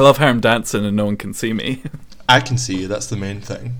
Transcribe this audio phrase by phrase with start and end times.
[0.00, 1.82] I love how I'm dancing and no one can see me.
[2.26, 2.88] I can see you.
[2.88, 3.74] That's the main thing.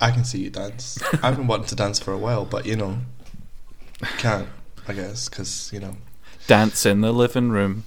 [0.00, 0.98] I can see you dance.
[1.22, 2.96] I've been wanting to dance for a while, but you know,
[4.16, 4.48] can't.
[4.86, 5.96] I guess because you know,
[6.46, 7.84] Dance in the living room.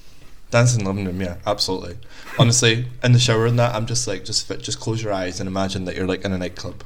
[0.52, 1.20] dance in the living room.
[1.20, 1.98] Yeah, absolutely.
[2.38, 5.39] Honestly, in the shower and that, I'm just like, just fit, just close your eyes
[5.39, 6.83] and imagine that you're like in a nightclub.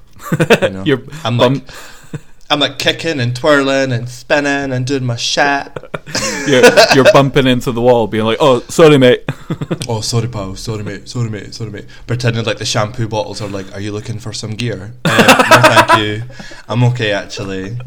[0.61, 0.83] You know?
[0.85, 1.71] You're I'm bum- like,
[2.49, 5.67] I'm like kicking and twirling and spinning and doing my shit.
[6.47, 6.61] you're,
[6.93, 9.23] you're bumping into the wall, being like, "Oh, sorry, mate."
[9.87, 10.55] Oh, sorry, pal.
[10.55, 11.07] Sorry, mate.
[11.07, 11.53] Sorry, mate.
[11.53, 11.85] Sorry, mate.
[12.07, 14.93] Pretending like the shampoo bottles are like, are you looking for some gear?
[15.05, 16.23] Uh, no, thank you.
[16.67, 17.77] I'm okay, actually.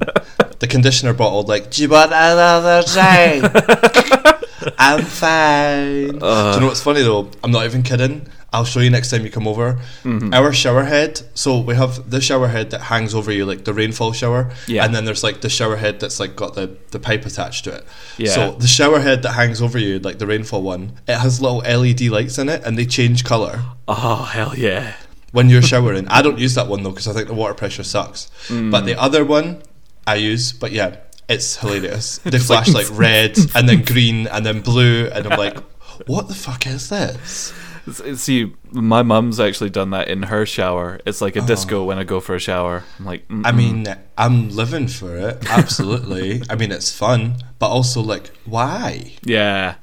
[0.60, 3.44] The conditioner bottle, like, do you want another drink?
[4.78, 6.06] I'm fine.
[6.08, 7.28] do you know what's funny though?
[7.42, 8.28] I'm not even kidding.
[8.52, 9.74] I'll show you next time you come over.
[10.04, 10.32] Mm-hmm.
[10.32, 11.20] Our shower head.
[11.34, 14.50] So we have the shower head that hangs over you, like the rainfall shower.
[14.66, 14.84] Yeah.
[14.84, 17.72] And then there's like the shower head that's like got the, the pipe attached to
[17.74, 17.84] it.
[18.16, 18.30] Yeah.
[18.30, 21.58] So the shower head that hangs over you, like the rainfall one, it has little
[21.58, 24.94] LED lights in it, and they change color Oh hell yeah!
[25.32, 26.08] when you're showering.
[26.08, 28.30] I don't use that one though because I think the water pressure sucks.
[28.48, 29.62] But the other one
[30.06, 30.52] I use.
[30.52, 30.96] But yeah,
[31.28, 32.18] it's hilarious.
[32.24, 35.58] They flash like red and then green and then blue, and I'm like,
[36.06, 37.52] what the fuck is this?
[37.92, 41.00] See, my mum's actually done that in her shower.
[41.06, 41.46] It's like a oh.
[41.46, 42.84] disco when I go for a shower.
[42.98, 43.42] I'm like, Oh.
[43.44, 43.86] I "Mm-mm." mean,
[44.16, 45.48] I'm living for it.
[45.48, 46.42] Absolutely.
[46.50, 49.12] I mean, it's fun, but also like, why?
[49.22, 49.76] yeah,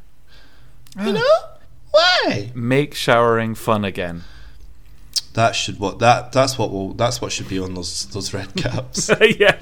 [0.99, 1.11] You ah.
[1.11, 1.37] know,
[1.91, 2.51] why?
[2.55, 4.23] make showering fun again.
[5.35, 8.55] That should what that that's what will that's what should be on those those red
[8.63, 9.09] caps.
[9.39, 9.59] yeah,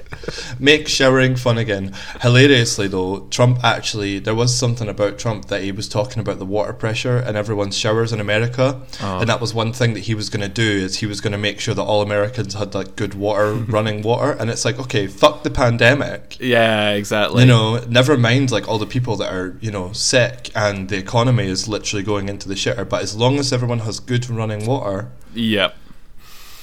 [0.59, 1.93] Make showering fun again.
[2.21, 6.45] Hilariously though, Trump actually there was something about Trump that he was talking about the
[6.45, 9.19] water pressure in everyone's showers in America, Oh.
[9.19, 11.31] and that was one thing that he was going to do is he was going
[11.33, 14.79] to make sure that all Americans had like good water, running water, and it's like
[14.79, 16.37] okay, fuck the pandemic.
[16.39, 17.41] yeah, exactly.
[17.43, 20.97] You know, never mind like all the people that are you know sick and the
[20.97, 22.87] economy is literally going into the shitter.
[22.87, 25.75] But as long as everyone has good running water, Yep.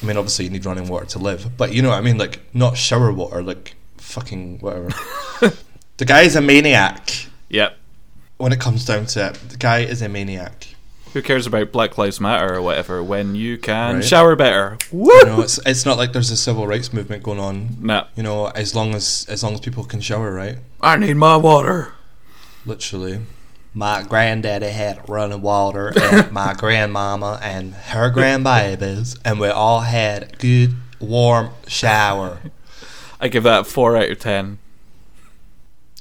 [0.03, 2.17] I mean, obviously you need running water to live, but you know what I mean,
[2.19, 4.89] like not shower water, like fucking whatever.
[5.99, 7.11] the guy is a maniac.
[7.51, 7.77] Yep.
[8.39, 10.69] When it comes down to it, the guy is a maniac.
[11.13, 14.05] Who cares about Black Lives Matter or whatever when you can Right.
[14.05, 14.79] shower better?
[14.93, 15.11] Woo!
[15.13, 17.77] You know, it's it's not like there's a civil rights movement going on.
[17.81, 18.05] Nah.
[18.17, 20.59] You know, as long as as long as people can shower, right?
[20.81, 21.93] I need my water.
[22.65, 23.21] Literally.
[23.73, 30.39] My granddaddy had running water, and my grandmama and her grandbabies, and we all had
[30.39, 32.41] good warm shower.
[33.21, 34.59] I give that four out of ten.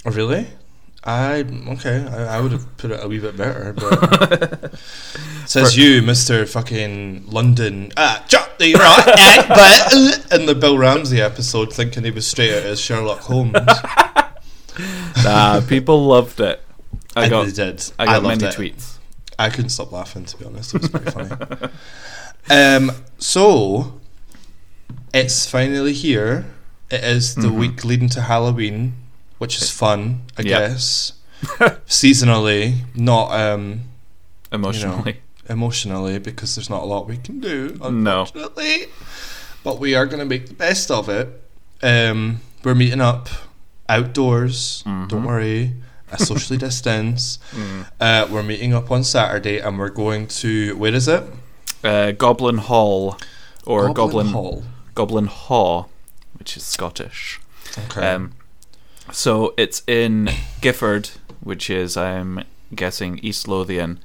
[0.03, 0.47] Really?
[1.03, 2.05] I okay.
[2.05, 4.75] I, I would have put it a wee bit better, but
[5.45, 7.91] says you, Mister Fucking London.
[7.95, 12.63] Ah, chop the right, but in the Bill Ramsey episode, thinking he was straight out
[12.63, 13.55] as Sherlock Holmes.
[15.25, 16.61] Nah, people loved it.
[17.19, 17.91] I I got, they did.
[17.99, 18.57] I got loved many it.
[18.57, 18.97] tweets.
[19.37, 20.25] I couldn't stop laughing.
[20.25, 21.31] To be honest, it was pretty funny.
[22.51, 23.99] Um, so
[25.13, 26.45] it's finally here.
[26.89, 28.93] It is the week leading to Halloween,
[29.37, 30.59] which is fun, I Yeah.
[30.69, 31.13] guess.
[31.87, 33.81] Seasonally, not um,
[34.51, 35.17] Emotionally.
[35.47, 38.21] emotionally, because there's not a lot we can do, No.
[38.21, 38.87] unfortunately.
[39.63, 41.27] But we are going to make the best of it.
[41.83, 43.29] Um, we're meeting up
[43.87, 44.83] outdoors.
[44.87, 45.07] Mm-hmm.
[45.07, 45.73] Don't worry.
[46.11, 47.39] A socially distance.
[47.51, 47.85] Mm.
[47.99, 51.23] Uh, we're meeting up on Saturday, and we're going to where is it?
[51.83, 53.17] Uh, Goblin Hall
[53.65, 54.63] or Goblin Hall.
[54.95, 55.85] Goblin Haw,
[56.37, 57.39] which is Scottish.
[57.77, 58.13] Okay.
[58.13, 58.33] Um,
[59.11, 60.29] so it's in
[60.61, 61.11] Gifford,
[61.41, 62.43] which is I'm
[62.73, 63.99] guessing East Lothian,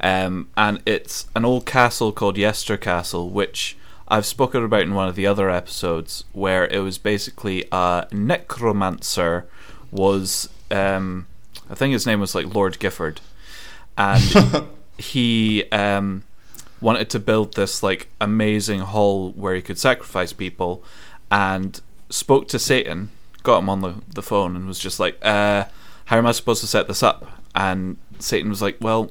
[0.00, 3.76] um, and it's an old castle called Yester Castle, which
[4.08, 9.46] I've spoken about in one of the other episodes, where it was basically a necromancer
[9.90, 11.26] was um,
[11.72, 13.22] I think his name was like Lord Gifford,
[13.96, 14.22] and
[14.98, 16.22] he um,
[16.82, 20.84] wanted to build this like amazing hall where he could sacrifice people,
[21.30, 21.80] and
[22.10, 23.10] spoke to Satan,
[23.42, 25.64] got him on the, the phone, and was just like, uh,
[26.04, 29.10] "How am I supposed to set this up?" And Satan was like, "Well,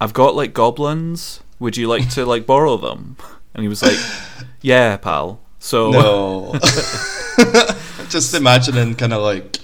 [0.00, 1.40] I've got like goblins.
[1.58, 3.18] Would you like to like borrow them?"
[3.52, 3.98] And he was like,
[4.62, 6.58] "Yeah, pal." So no.
[8.08, 9.58] Just imagining kind of like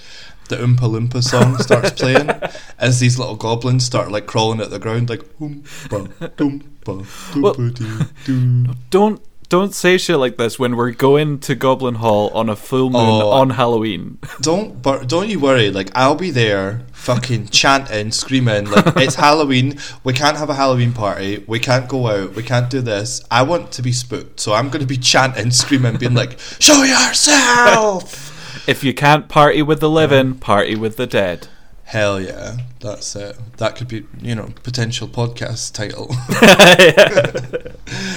[0.49, 2.31] the Oompa Loompa song starts playing
[2.79, 8.75] as these little goblins start like crawling at the ground like Oompa Doompa Doompa Doo.
[8.91, 12.91] don't don't say shit like this when we're going to Goblin Hall on a full
[12.91, 13.31] moon Oh.
[13.31, 14.19] on Halloween.
[14.43, 15.71] Don't bur- don't you worry.
[15.71, 18.71] Like I'll be there, fucking chanting, screaming.
[18.71, 19.79] Like it's Halloween.
[20.05, 21.45] We can't have a Halloween party.
[21.47, 22.35] We can't go out.
[22.35, 23.23] We can't do this.
[23.31, 26.83] I want to be spooked, so I'm going to be chanting, screaming, being like, "Show
[26.83, 28.28] yourself!"
[28.69, 31.49] If you can't party with the living, party with the dead.
[31.85, 33.35] Hell yeah, that's it.
[33.57, 36.15] That could be, you know, potential podcast title.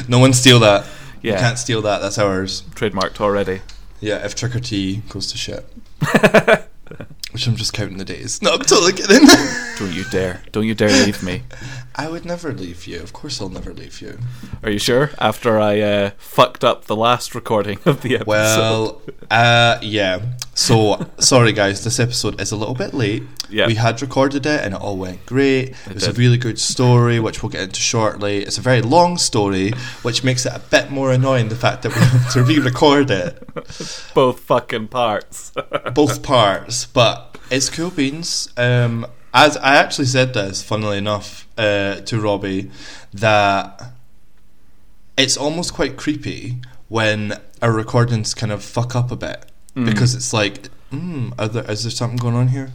[0.09, 0.85] no one steal that.
[1.21, 2.01] You can't steal that.
[2.01, 2.63] That's ours.
[2.75, 3.61] Trademarked already.
[4.01, 5.65] Yeah, if Trick or Tea goes to shit.
[7.31, 8.41] Which I'm just counting the days.
[8.41, 9.25] No, I'm totally kidding.
[9.77, 10.41] Don't you dare.
[10.51, 11.43] Don't you dare leave me.
[11.95, 12.99] I would never leave you.
[13.01, 14.17] Of course, I'll never leave you.
[14.63, 15.11] Are you sure?
[15.19, 18.27] After I uh, fucked up the last recording of the episode.
[18.27, 19.01] Well,
[19.31, 20.21] uh, yeah.
[20.53, 23.23] So, sorry guys, this episode is a little bit late.
[23.49, 23.67] Yeah.
[23.67, 25.69] We had recorded it and it all went great.
[25.69, 28.43] It, It was a really good story, which we'll get into shortly.
[28.43, 29.71] It's a very long story,
[30.01, 33.11] which makes it a bit more annoying the fact that we have to re record
[33.11, 33.43] it,
[34.13, 35.51] both fucking parts.
[35.93, 36.85] both parts.
[36.85, 38.49] But it's cool beans.
[38.55, 42.71] Um, as I actually said this, funnily enough, uh, to Robbie,
[43.13, 43.81] that
[45.17, 46.57] it's almost quite creepy
[46.89, 49.45] when our recordings kind of fuck up a bit
[49.75, 49.85] Mm.
[49.85, 52.73] because it's like, mm, are there, is there something going on here?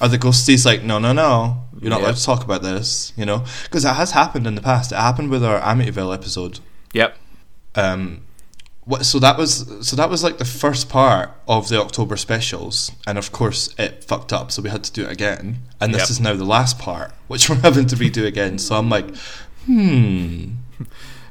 [0.00, 2.06] Are the ghosties like, no, no, no, you're not Yeah.
[2.06, 3.44] allowed to talk about this, you know?
[3.64, 4.90] Because it has happened in the past.
[4.90, 6.58] It happened with our Amityville episode.
[6.92, 7.16] yep.
[7.76, 8.22] Um,
[8.88, 9.52] what, so that was
[9.86, 14.02] so that was like the first part of the October specials, and of course it
[14.04, 15.58] fucked up, so we had to do it again.
[15.80, 16.10] And this Yep.
[16.10, 18.58] is now the last part, which we're having to redo again.
[18.58, 19.14] So I'm like,
[19.66, 20.52] hmm,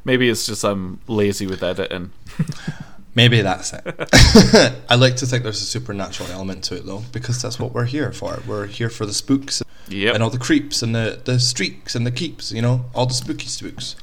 [0.06, 2.12] Maybe it's just I'm lazy with editing.
[3.16, 3.84] maybe that's it.
[4.90, 7.86] I like to think there's a supernatural element to it though, because that's what we're
[7.86, 8.40] here for.
[8.48, 10.14] We're here for the spooks Yep.
[10.14, 13.14] and all the creeps and the, the streaks and the keeps, you know, all the
[13.14, 13.96] spooky spooks.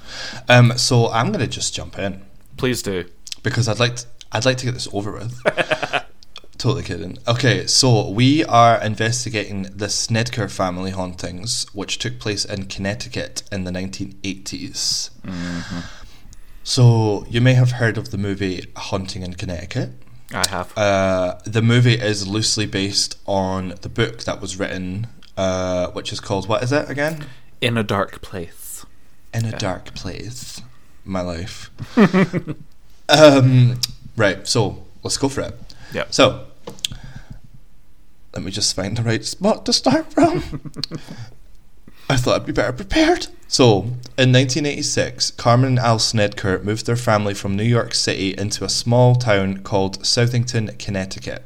[0.48, 2.22] Um, so I'm gonna just jump in.
[2.56, 3.04] Please do.
[3.44, 5.40] Because I'd like to, I'd like to get this over with.
[6.58, 7.18] totally kidding.
[7.28, 13.62] Okay, so we are investigating the Snedeker family hauntings, which took place in Connecticut in
[13.64, 15.10] the 1980s.
[16.64, 19.90] So you may have heard of the movie Haunting in Connecticut.
[20.32, 20.76] I have.
[20.76, 25.06] Uh, the movie is loosely based on the book that was written,
[25.36, 27.26] uh, which is called what is it again?
[27.60, 28.86] In a dark place.
[29.34, 30.62] in a dark place.
[31.04, 31.70] My life.
[33.08, 33.80] um,
[34.16, 35.54] right, so let's go for it.
[35.92, 36.04] Yeah.
[36.10, 36.46] So,
[38.32, 40.42] let me just find the right spot to start from.
[42.10, 43.28] I thought I'd be better prepared.
[43.48, 43.78] So,
[44.18, 48.68] in 1986, Carmen and Al Snedeker moved their family from New York City into a
[48.68, 51.44] small town called Southington, Connecticut.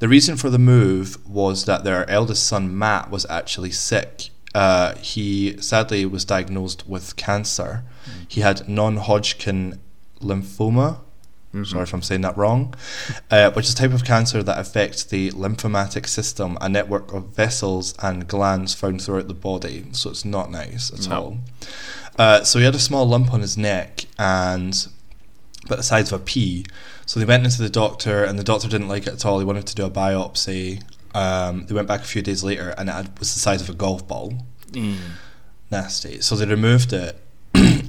[0.00, 4.30] The reason for the move was that their eldest son Matt was actually sick.
[4.54, 7.84] Uh, he sadly was diagnosed with cancer.
[8.26, 9.78] He had non-Hodgkin
[10.20, 10.98] lymphoma.
[11.64, 12.74] Sorry if I'm saying that wrong.
[13.28, 17.34] Uh, which is a type of cancer that affects the lymphomatic system, a network of
[17.34, 19.86] vessels and glands found throughout the body.
[19.90, 21.16] So it's not nice at No.
[21.16, 21.38] all.
[22.16, 24.86] Uh, so he had a small lump on his neck and
[25.68, 26.64] but the size of a pea.
[27.04, 29.40] So they went into the doctor, and the doctor didn't like it at all.
[29.40, 30.82] He wanted to do a biopsy.
[31.14, 33.68] Um, they went back a few days later, and it had, was the size of
[33.68, 34.34] a golf ball.
[34.70, 34.96] Mm.
[35.70, 36.20] Nasty.
[36.20, 37.20] So they removed it,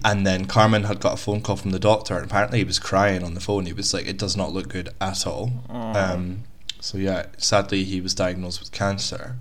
[0.04, 2.80] and then Carmen had got a phone call from the doctor, and apparently he was
[2.80, 3.66] crying on the phone.
[3.66, 6.44] He was like, "It does not look good at all." Um,
[6.80, 9.38] so yeah, sadly he was diagnosed with cancer.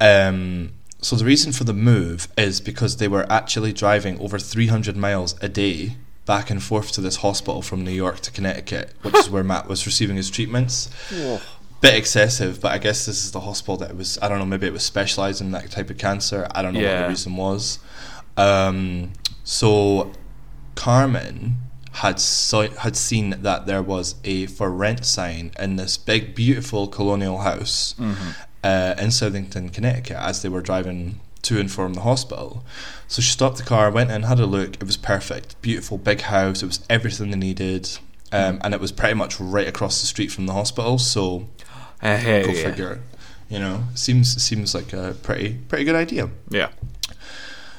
[0.00, 4.96] Um, so the reason for the move is because they were actually driving over 300
[4.96, 9.14] miles a day back and forth to this hospital from New York to Connecticut, which
[9.16, 10.88] is where Matt was receiving his treatments.
[11.82, 14.18] Bit excessive, but I guess this is the hospital that was.
[14.22, 14.46] I don't know.
[14.46, 16.48] Maybe it was specialised in that type of cancer.
[16.54, 17.78] I don't know what the reason was.
[18.38, 19.12] Um,
[19.44, 20.12] so
[20.74, 21.56] Carmen
[21.92, 26.88] had so, had seen that there was a for rent sign in this big, beautiful
[26.88, 27.94] colonial house
[28.64, 32.64] uh, in Southington, Connecticut, as they were driving to and from the hospital.
[33.06, 34.74] So she stopped the car, went in, had a look.
[34.76, 36.62] It was perfect, beautiful, big house.
[36.62, 37.88] It was everything they needed,
[38.32, 40.98] um, and it was pretty much right across the street from the hospital.
[40.98, 41.48] So
[42.02, 42.62] Uh, hey, go yeah.
[42.62, 43.00] figure.
[43.48, 46.28] You know, seems seems like a pretty pretty good idea.
[46.50, 46.68] Yeah.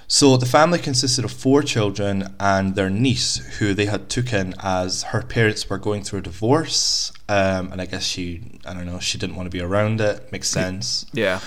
[0.08, 4.54] So the family consisted of four children and their niece, who they had took in
[4.60, 8.86] as her parents were going through a divorce, um, and I guess she, I don't
[8.86, 10.32] know, she didn't want to be around it.
[10.32, 11.06] Makes sense.
[11.14, 11.40] Yeah.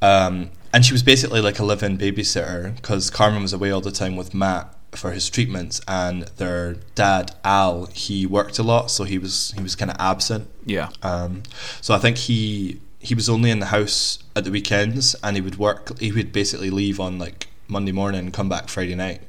[0.00, 3.90] Um, and she was basically like a live-in babysitter because Carmen was away all the
[3.90, 9.04] time with Matt for his treatments, and their dad Al he worked a lot, so
[9.04, 10.48] he was he was kind of absent.
[10.64, 10.90] Yeah.
[11.02, 11.42] Um,
[11.80, 15.40] so I think he he was only in the house at the weekends, and he
[15.40, 15.98] would work.
[15.98, 19.22] He would basically leave on like Monday morning come back Friday night.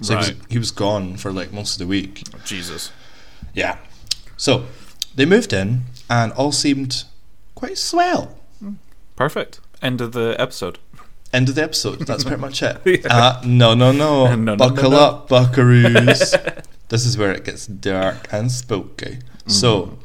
[0.00, 2.22] So he was he was gone for like most of the week.
[2.44, 2.90] Jesus.
[3.54, 3.78] Yeah.
[4.36, 4.66] So
[5.14, 7.04] they moved in, and all seemed
[7.54, 8.36] quite swell.
[9.16, 9.60] Perfect.
[9.80, 10.78] End of the episode.
[11.32, 12.00] End of the episode.
[12.00, 12.80] That's pretty much it.
[12.84, 13.16] Yeah.
[13.16, 14.26] Uh, no, no, no.
[14.26, 14.98] No, no, Buckle no, no.
[14.98, 16.64] up, buckaroos.
[16.88, 19.16] this is where it gets dark and spooky.
[19.16, 19.50] Mm-hmm.
[19.50, 19.98] So,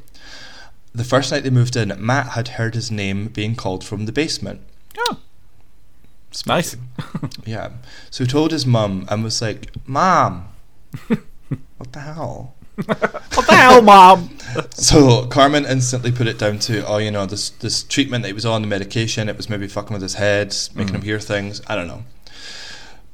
[0.93, 4.12] the first night they moved in, Matt had heard his name being called from the
[4.12, 4.62] basement.
[4.98, 5.21] Oh, it's
[6.45, 6.75] nice.
[7.45, 7.71] Yeah.
[8.12, 10.50] So he told his mum and was like, Mom,
[11.07, 12.53] what the hell?
[12.86, 14.29] what the hell, mom?
[14.71, 18.33] So Carmen instantly put it down to, oh, you know, this this treatment that he
[18.33, 21.62] was on, the medication, it was maybe fucking with his head, making him hear things.
[21.67, 22.03] I don't know.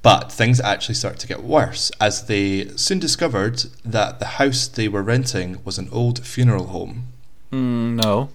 [0.02, 4.88] But things actually started to get worse as they soon discovered that the house they
[4.88, 7.08] were renting was an old funeral home.
[7.52, 8.30] Mm, no.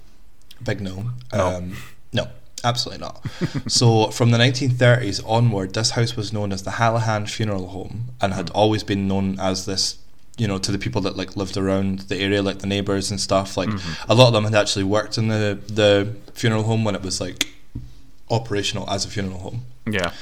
[0.63, 1.13] Big no.
[1.33, 1.47] No.
[1.47, 1.77] Um,
[2.13, 2.29] no,
[2.65, 3.25] absolutely not.
[3.67, 8.33] so from the 1930s onward, this house was known as the Hallahan Funeral Home and
[8.35, 9.99] had always been known as this.
[10.39, 13.21] You know, to the people that like lived around the area, like the neighbors and
[13.21, 13.59] stuff.
[13.59, 13.69] Like
[14.09, 17.21] a lot of them had actually worked in the the funeral home when it was
[17.21, 17.49] like
[18.31, 19.67] operational as a funeral home.
[19.87, 20.13] Yeah.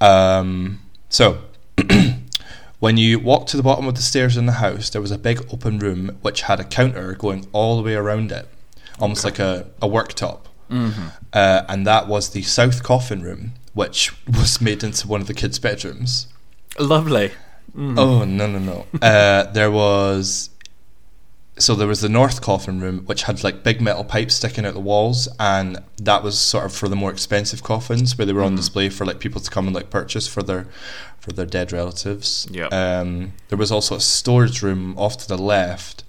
[0.00, 1.42] Um, so,
[2.80, 5.18] when you walked to the bottom of the stairs in the house, there was a
[5.18, 8.48] big open room which had a counter going all the way around it,
[8.98, 10.40] almost like a, a worktop.
[11.32, 15.34] Uh, and that was the south coffin room, which was made into one of the
[15.34, 16.28] kids' bedrooms.
[16.78, 17.32] Lovely.
[17.76, 18.86] Oh, no, no, no.
[19.02, 20.50] uh, there was.
[21.58, 24.72] So there was the north coffin room, which had like big metal pipes sticking out
[24.72, 28.42] the walls, and that was sort of for the more expensive coffins, where they were
[28.42, 30.68] on display for like people to come and like purchase for their
[31.18, 32.48] for their dead relatives.
[32.50, 32.72] Yep.
[32.72, 36.02] Um, there was also a storage room off to the left,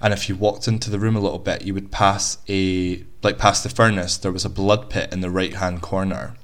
[0.00, 3.38] and if you walked into the room a little bit, you would pass a like
[3.38, 4.16] past the furnace.
[4.16, 6.34] There was a blood pit in the right hand corner.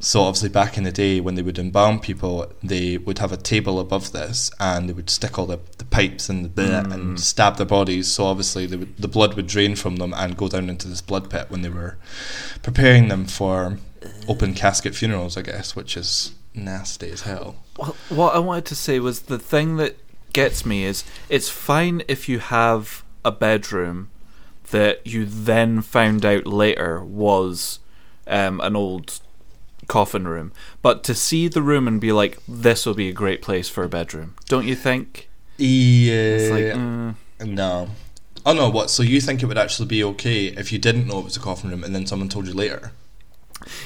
[0.00, 3.36] So obviously, back in the day when they would embalm people, they would have a
[3.36, 7.16] table above this, and they would stick all the, the pipes and the bit and
[7.16, 7.18] mm.
[7.18, 8.08] stab their bodies.
[8.08, 11.00] So obviously, they would, the blood would drain from them and go down into this
[11.00, 11.96] blood pit when they were
[12.62, 13.78] preparing them for
[14.28, 17.56] open casket funerals, I guess, which is nasty as hell.
[18.08, 19.96] What I wanted to say was the thing that
[20.32, 24.10] gets me is it's fine if you have a bedroom
[24.70, 27.78] that you then found out later was
[28.26, 29.20] um, an old
[29.86, 33.42] coffin room, but to see the room and be like, this will be a great
[33.42, 35.28] place for a bedroom, don't you think?
[35.56, 36.12] Yeah.
[36.12, 37.88] It's like, mm, no.
[38.46, 38.90] Oh no, what?
[38.90, 41.40] So you think it would actually be okay if you didn't know it was a
[41.40, 42.92] coffin room and then someone told you later?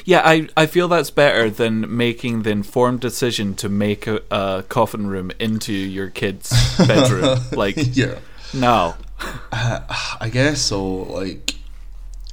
[0.05, 4.65] Yeah, I, I feel that's better than making the informed decision to make a, a
[4.69, 6.51] coffin room into your kid's
[6.87, 7.39] bedroom.
[7.53, 8.19] like, yeah.
[8.55, 8.95] no.
[9.53, 9.81] Uh,
[10.21, 10.85] I guess so.
[10.85, 11.55] Like,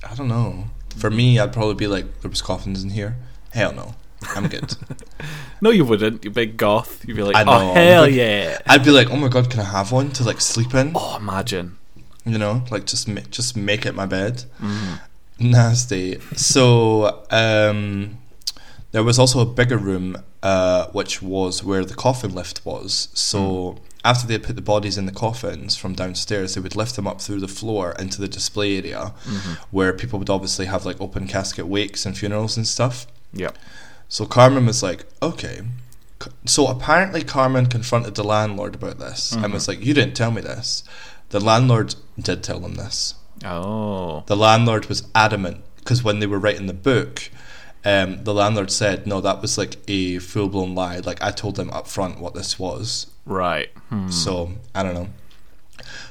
[0.09, 0.65] I don't know.
[0.97, 3.17] For me, I'd probably be like, there was coffins in here.
[3.51, 3.95] Hell no,
[4.35, 4.75] I'm good.
[5.61, 7.03] No, you wouldn't, you big goth.
[7.05, 8.59] You'd be like, oh, hell yeah.
[8.65, 10.93] I'd be like, oh my god, can I have one to like sleep in?
[10.95, 11.77] Oh, imagine.
[12.25, 14.45] You know, like just ma- just make it my bed.
[14.61, 14.93] Mm-hmm.
[15.39, 16.19] Nasty.
[16.35, 18.17] So um,
[18.91, 23.09] there was also a bigger room, uh, which was where the coffin lift was.
[23.13, 23.39] So.
[23.39, 23.79] Mm.
[24.05, 27.05] After they had put the bodies in the coffins from downstairs, they would lift them
[27.05, 29.53] up through the floor into the display area, Mm-hmm.
[29.71, 33.07] where people would obviously have like open casket wakes and funerals and stuff.
[33.33, 33.51] Yeah.
[34.07, 35.63] So Carmen was like, okay.
[36.45, 40.39] So apparently Carmen confronted the landlord about this and was like, you didn't tell me
[40.41, 40.81] this.
[41.31, 43.15] The landlord did tell them this.
[43.45, 44.23] Oh.
[44.27, 47.29] The landlord was adamant because when they were writing the book,
[47.85, 50.99] um, the landlord said, no, that was like a full blown lie.
[50.99, 53.07] Like I told them up front what this was.
[53.25, 53.69] Right.
[53.89, 54.09] Hmm.
[54.09, 55.07] So I don't know.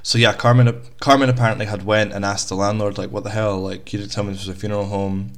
[0.02, 3.61] So yeah, Carmen Carmen apparently had went and asked the landlord like, "What the hell?
[3.61, 5.32] Like you didn't tell me this was a funeral home."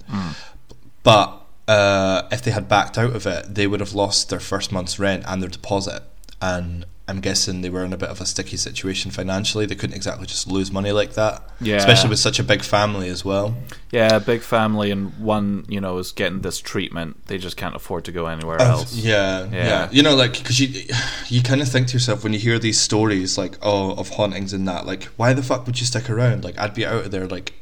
[1.02, 4.70] But uh, if they had backed out of it, they would have lost their first
[4.70, 6.02] month's rent and their deposit.
[6.40, 9.66] And I'm guessing they were in a bit of a sticky situation financially.
[9.66, 11.76] They couldn't exactly just lose money like that, Yeah.
[11.76, 13.56] especially with such a big family as well.
[13.90, 17.26] Yeah, big family, and one, you know, is getting this treatment.
[17.26, 18.94] They just can't afford to go anywhere Of- else.
[18.94, 19.64] Yeah, Yeah.
[19.66, 20.68] yeah, You know, like because you
[21.28, 24.52] you kind of think to yourself when you hear these stories like oh of hauntings
[24.52, 26.44] and that, like why the fuck would you stick around?
[26.44, 27.52] Like I'd be out of there like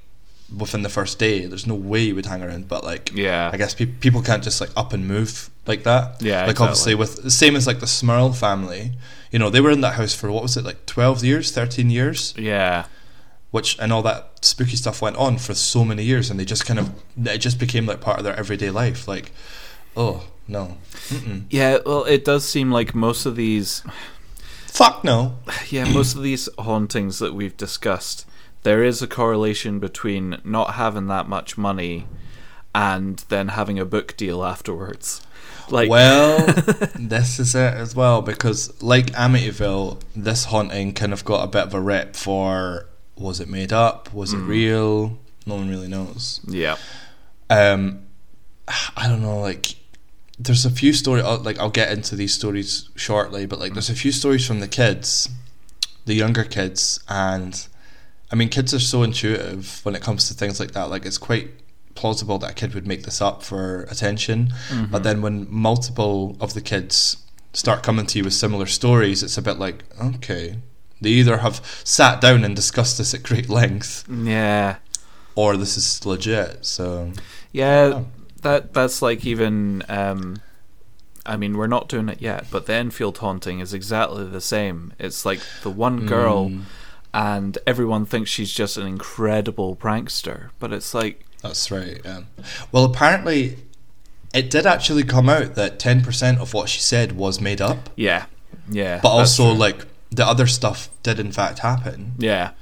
[0.56, 1.44] within the first day.
[1.46, 2.68] There's no way you would hang around.
[2.68, 3.50] But like Yeah.
[3.52, 6.20] I guess pe- people can't just like up and move like that.
[6.22, 7.24] Yeah, like obviously exactly.
[7.24, 8.92] with same as like the Smurl family.
[9.30, 11.90] You know, they were in that house for what was it like twelve years, thirteen
[11.90, 12.86] years, Yeah.
[13.50, 16.64] which and all that spooky stuff went on for so many years, and they just
[16.66, 16.90] kind of
[17.24, 19.06] it just became like part of their everyday life.
[19.06, 19.30] Like,
[19.96, 21.44] oh no, Mm-mm.
[21.50, 23.82] Yeah, well, it does seem like most of these,
[24.66, 25.36] fuck no.
[25.68, 28.24] yeah, most of these hauntings that we've discussed,
[28.62, 32.06] there is a correlation between not having that much money
[32.74, 35.20] and then having a book deal afterwards.
[35.70, 36.46] Like, Well,
[36.98, 41.62] this is it as well because, like Amityville, this haunting kind of got a bit
[41.64, 44.12] of a rep for was it made up?
[44.14, 45.18] Was it real?
[45.46, 46.40] No one really knows.
[46.46, 46.76] yeah,
[47.50, 48.04] Um,
[48.96, 49.40] I don't know.
[49.40, 49.74] Like,
[50.38, 51.24] there's a few stories.
[51.24, 54.68] Like, I'll get into these stories shortly, but like, there's a few stories from the
[54.68, 55.28] kids,
[56.04, 57.66] the younger kids, and
[58.30, 60.90] I mean, kids are so intuitive when it comes to things like that.
[60.90, 61.48] Like, it's quite
[61.98, 64.38] plausible that a kid would make this up for attention.
[64.70, 64.92] Mm-hmm.
[64.92, 67.16] But then when multiple of the kids
[67.52, 70.58] start coming to you with similar stories, it's a bit like, okay.
[71.00, 74.76] They either have sat down and discussed this at great length, Yeah.
[75.34, 76.64] or this is legit.
[76.66, 77.12] So,
[77.52, 78.06] Yeah, Oh.
[78.42, 79.82] that that's like even.
[79.88, 80.36] Um,
[81.26, 84.92] I mean, we're not doing it yet, but the Enfield haunting is exactly the same.
[84.98, 86.62] It's like the one girl, Mm.
[87.12, 92.00] and everyone thinks she's just an incredible prankster, but it's like, That's right.
[92.04, 92.22] Yeah.
[92.72, 93.58] Well, apparently,
[94.34, 97.90] it did actually come out that ten percent of what she said was made up,
[97.96, 98.26] yeah,
[98.70, 99.00] yeah.
[99.02, 102.14] but also like the other stuff did in fact happen.
[102.18, 102.52] yeah,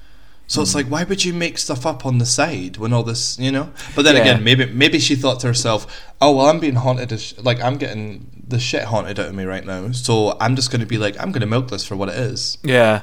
[0.49, 0.79] So it's hmm.
[0.79, 3.71] like, why would you make stuff up on the side when all this, you know?
[3.95, 4.23] But then Yeah.
[4.23, 5.87] again, maybe maybe she thought to herself,
[6.21, 9.45] oh well, I'm being haunted, as, like I'm getting the shit haunted out of me
[9.45, 11.97] right now, so I'm just going to be like, I'm going to milk this for
[11.97, 12.59] what it is.
[12.63, 13.03] yeah,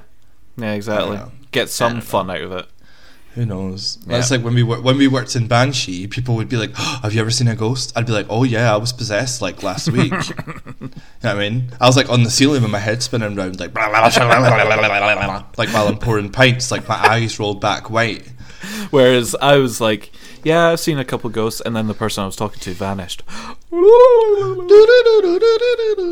[0.58, 0.74] yeah.
[0.74, 1.20] Exactly.
[1.52, 2.66] Get some fun out of it.
[3.36, 3.98] Who knows?
[4.06, 4.18] Yeah.
[4.18, 7.00] That's like when we wor- when we worked in Banshee, people would be like, oh,
[7.02, 9.64] "Have you ever seen a ghost?" I'd be like, "Oh yeah, I was possessed like
[9.64, 10.90] last week." you know
[11.22, 11.72] what I mean?
[11.82, 13.74] I was like on the ceiling with my head spinning around, like
[15.58, 18.28] like while I'm pouring pints, like my eyes rolled back white.
[18.92, 20.12] Whereas I was like,
[20.44, 23.24] yeah, I've seen a couple ghosts, and then the person I was talking to vanished.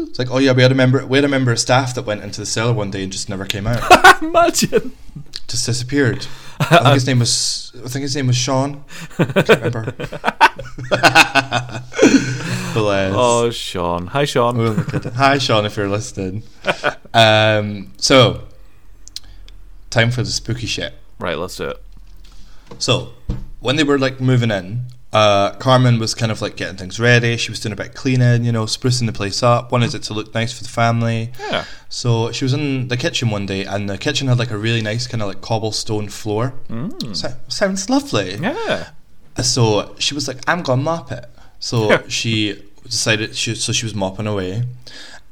[0.10, 2.04] It's like, oh yeah, we had a member, we had a member of staff that
[2.06, 4.96] went into the cellar one day and just never came out, Imagine.
[5.48, 6.26] just disappeared.
[6.62, 8.84] I think his name was, I think his name was Sean.
[9.18, 9.92] Can't remember.
[12.74, 13.14] Bless.
[13.16, 14.08] Oh, Sean.
[14.08, 14.58] Hi, Sean.
[14.58, 15.14] We'll look at it.
[15.14, 16.44] Hi, Sean, if you're listening.
[17.14, 18.44] Um, so,
[19.90, 20.94] time for the spooky shit.
[21.20, 21.84] Right, let's do it.
[22.80, 23.14] So,
[23.60, 27.36] when they were like moving in, uh, Carmen was kind of like getting things ready.
[27.38, 29.72] She was doing a bit of cleaning, you know, sprucing the place up.
[29.72, 31.32] Wanted it to look nice for the family.
[31.40, 31.66] Yeah.
[31.90, 34.82] So she was in the kitchen one day, and the kitchen had like a really
[34.82, 36.54] nice kind of like cobblestone floor.
[37.14, 38.36] So, sounds lovely.
[38.36, 38.90] Yeah.
[39.44, 41.26] So she was like, "I'm gonna mop it."
[41.60, 44.64] So she decided she so she was mopping away,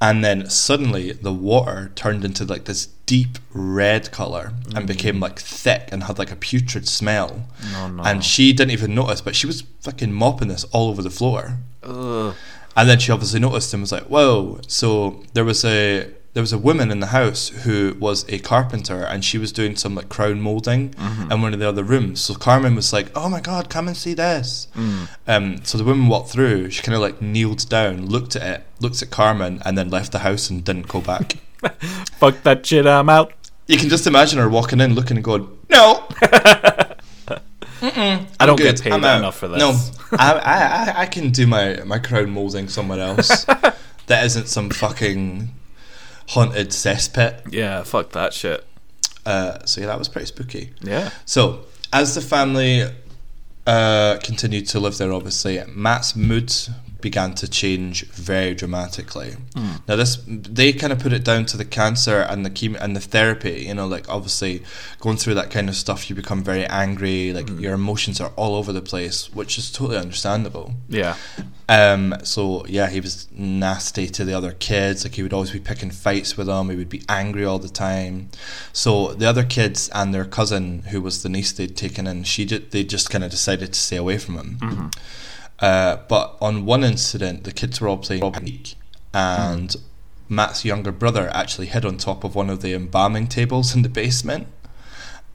[0.01, 4.87] and then suddenly the water turned into like this deep red color and mm.
[4.87, 7.47] became like thick and had like a putrid smell.
[7.73, 8.03] No, no.
[8.03, 11.57] And she didn't even notice, but she was fucking mopping this all over the floor.
[11.83, 12.33] Ugh.
[12.77, 16.53] And then she obviously noticed and was like, "Whoa!" So there was a there was
[16.53, 20.09] a woman in the house who was a carpenter, and she was doing some like
[20.09, 21.31] crown molding mm-hmm.
[21.31, 22.21] in one of the other rooms.
[22.21, 25.09] So Carmen was like, "Oh my god, come and see this!" Mm.
[25.27, 26.69] Um, so the woman walked through.
[26.69, 30.11] She kind of like kneeled down, looked at it, looked at Carmen, and then left
[30.11, 31.37] the house and didn't go back.
[32.19, 33.33] Fuck that shit, I'm out.
[33.67, 36.07] you can just imagine her walking in, looking and going, "No,
[37.81, 38.75] I don't good.
[38.75, 39.59] get paid enough for this.
[39.59, 39.71] No,
[40.17, 43.45] I, I, I, I can do my, my crown molding somewhere else.
[44.07, 45.53] that isn't some fucking
[46.29, 47.51] haunted cesspit.
[47.51, 48.63] Yeah, fuck that shit.
[49.25, 50.71] Uh, so yeah, that was pretty spooky.
[50.81, 51.09] Yeah.
[51.25, 52.83] So as the family
[53.65, 56.53] uh, continued to live there, obviously Matt's mood
[57.01, 59.35] began to change very dramatically.
[59.55, 59.75] Hmm.
[59.87, 62.95] Now this they kind of put it down to the cancer and the chemo and
[62.95, 63.65] the therapy.
[63.67, 64.63] You know, like obviously
[64.99, 67.33] going through that kind of stuff, you become very angry.
[67.33, 67.59] Like hmm.
[67.59, 70.73] your emotions are all over the place, which is totally understandable.
[70.87, 71.15] Yeah.
[71.69, 75.05] Um, so yeah, he was nasty to the other kids.
[75.05, 76.69] Like he would always be picking fights with them.
[76.69, 78.29] He would be angry all the time.
[78.73, 82.45] So the other kids and their cousin, who was the niece they'd taken in, she
[82.45, 84.57] did, they just kind of decided to stay away from him.
[84.59, 84.87] Mm-hmm.
[85.61, 88.21] Uh, but on one incident, the kids were all playing
[89.13, 89.75] and
[90.29, 93.89] Matt's younger brother actually hid on top of one of the embalming tables in the
[93.89, 94.47] basement.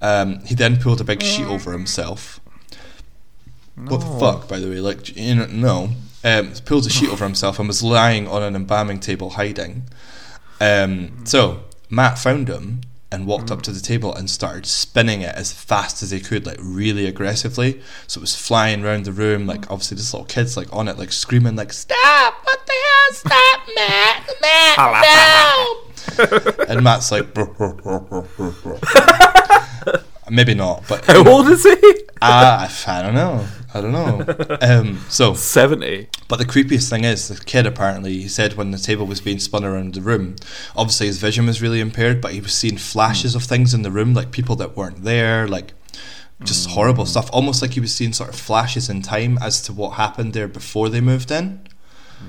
[0.01, 2.41] Um, he then pulled a big sheet over himself.
[3.75, 4.81] What the fuck, by the way?
[4.81, 5.91] Like, you know, no.
[6.23, 9.85] Um, pulled a sheet over himself and was lying on an embalming table hiding.
[10.61, 12.83] Um, so Matt found him
[13.15, 16.45] and walked up to the table and started spinning it as fast as he could,
[16.45, 17.81] like really aggressively.
[18.09, 20.99] So it was flying around the room, like obviously this little kid's like on it,
[20.99, 22.35] like screaming, like "Stop!
[22.43, 23.13] What the hell?
[23.13, 24.29] Stop, Matt!
[24.41, 24.79] Matt,
[26.59, 27.29] no!" and Matt's like,
[30.31, 31.77] maybe not, but How old is he?
[32.21, 33.47] uh, I don't know.
[33.75, 34.57] I don't know.
[34.63, 36.09] Um, so 70.
[36.29, 39.39] but the creepiest thing is the kid apparently he said when the table was being
[39.41, 40.37] spun around the room,
[40.77, 43.91] obviously his vision was really impaired, but he was seeing flashes of things in the
[43.91, 45.75] room, like people that weren't there, like
[46.43, 47.29] just horrible stuff.
[47.33, 50.49] Almost like he was seeing sort of flashes in time as to what happened there
[50.49, 51.61] before they moved in.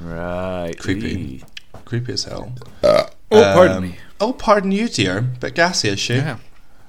[0.01, 0.73] Right.
[0.79, 1.43] Creepy.
[1.85, 2.53] Creepy as hell.
[2.83, 3.97] Oh, pardon Um, me.
[4.19, 5.21] Oh, pardon you, dear.
[5.21, 6.15] But gassy, is she?
[6.15, 6.37] Yeah.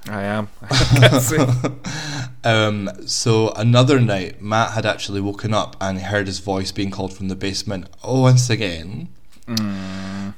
[0.09, 0.49] I am.
[0.63, 1.73] I.
[2.45, 7.13] Um, so another night, Matt had actually woken up and heard his voice being called
[7.13, 9.09] from the basement oh, once again.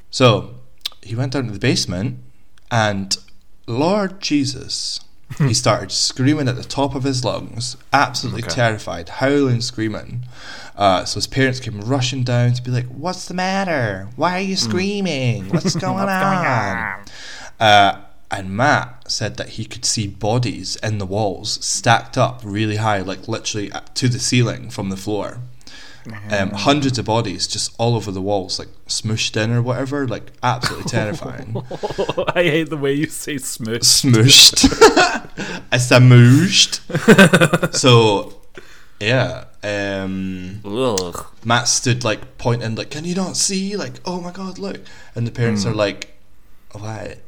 [0.09, 0.55] So
[1.03, 2.17] he went down to the basement,
[2.71, 3.15] and
[3.67, 4.99] Lord Jesus,
[5.37, 8.55] he started screaming at the top of his lungs, absolutely Okay.
[8.55, 10.25] terrified, howling, screaming.
[10.75, 14.07] Uh, so his parents came rushing down to be like, "What's the matter?
[14.15, 15.49] Why are you screaming?
[15.49, 17.05] What's going on?"
[17.59, 22.75] Uh, and Matt said that he could see bodies in the walls stacked up really
[22.77, 25.39] high, like literally up to the ceiling from the floor.
[26.31, 30.31] Um, hundreds of bodies just all over the walls, like smooshed in or whatever, like
[30.41, 31.55] absolutely terrifying.
[32.35, 33.81] I hate the way you say smooth.
[33.81, 34.65] smooshed.
[35.71, 36.79] I smooshed.
[37.75, 38.41] so,
[38.99, 39.45] yeah.
[39.63, 41.25] Um, Ugh.
[41.43, 43.75] Matt stood like pointing, like, "Can you not see?
[43.75, 44.79] Like, oh my god, look!"
[45.15, 45.69] And the parents Hmm.
[45.71, 46.17] are like,
[46.71, 47.19] "What?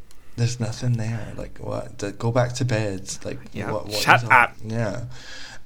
[0.42, 1.34] There's nothing there.
[1.38, 2.18] Like, what?
[2.18, 3.02] Go back to bed.
[3.24, 3.86] Like, Yeah, what?
[3.88, 4.32] what shut up.
[4.32, 5.04] up?" Yeah.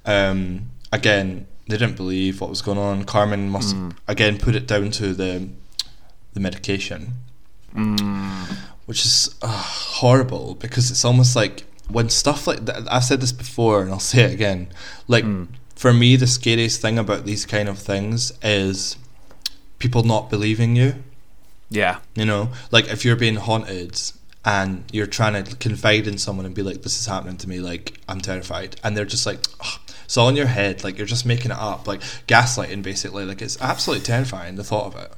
[0.05, 0.69] Um.
[0.91, 3.05] Again, they didn't believe what was going on.
[3.05, 3.91] Carmen must Hmm.
[4.05, 5.47] again put it down to the
[6.33, 7.13] the medication
[7.73, 8.47] Mm.
[8.85, 12.83] which is uh, horrible because it's almost like when stuff like that.
[12.91, 14.67] I've said this before and I'll say it again.
[15.07, 15.47] Like Mm.
[15.75, 18.97] for me, the scariest thing about these kind of things is
[19.79, 20.95] people not believing you.
[21.69, 21.97] Yeah.
[22.15, 23.93] You know, like if you're being haunted
[24.45, 27.59] and you're trying to confide in someone and be like, "This is happening to me,"
[27.59, 29.39] like I'm terrified, and they're just like.
[29.61, 33.25] "Ugh." It's all in your head, like you're just making it up, like gaslighting, basically.
[33.25, 35.11] Like it's absolutely terrifying the thought of it.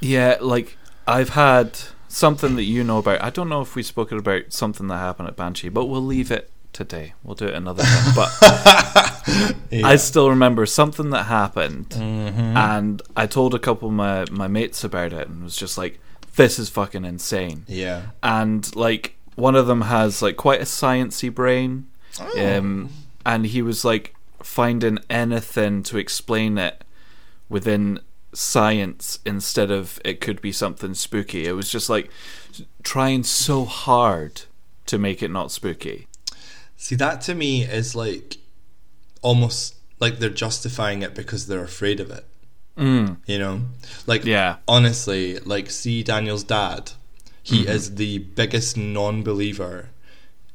[0.00, 3.22] Yeah, like I've had something that you know about.
[3.22, 6.30] I don't know if we've spoken about something that happened at Banshee, but we'll leave
[6.30, 7.12] it today.
[7.22, 8.14] We'll do it another time.
[8.16, 8.30] But
[9.84, 12.56] I still remember something that happened, Mhm.
[12.56, 16.00] and I told a couple of my my mates about it, and was just like,
[16.36, 18.02] "This is fucking insane." yeah.
[18.22, 21.86] And like one of them has like quite a sciency brain,
[22.18, 22.56] Oh.
[22.58, 22.90] um,
[23.24, 26.82] and he was like finding anything to explain it
[27.48, 28.00] within
[28.32, 31.46] science instead of it could be something spooky.
[31.46, 32.10] It was just like
[32.82, 34.42] trying so hard
[34.86, 36.06] to make it not spooky.
[36.76, 38.38] See, that to me is like
[39.22, 42.24] almost like they're justifying it because they're afraid of it.
[42.80, 43.16] Mm.
[43.26, 43.60] You know,
[44.06, 44.56] like Yeah.
[44.66, 46.92] honestly, like see Daniel's dad.
[47.42, 49.88] He is the biggest non-believer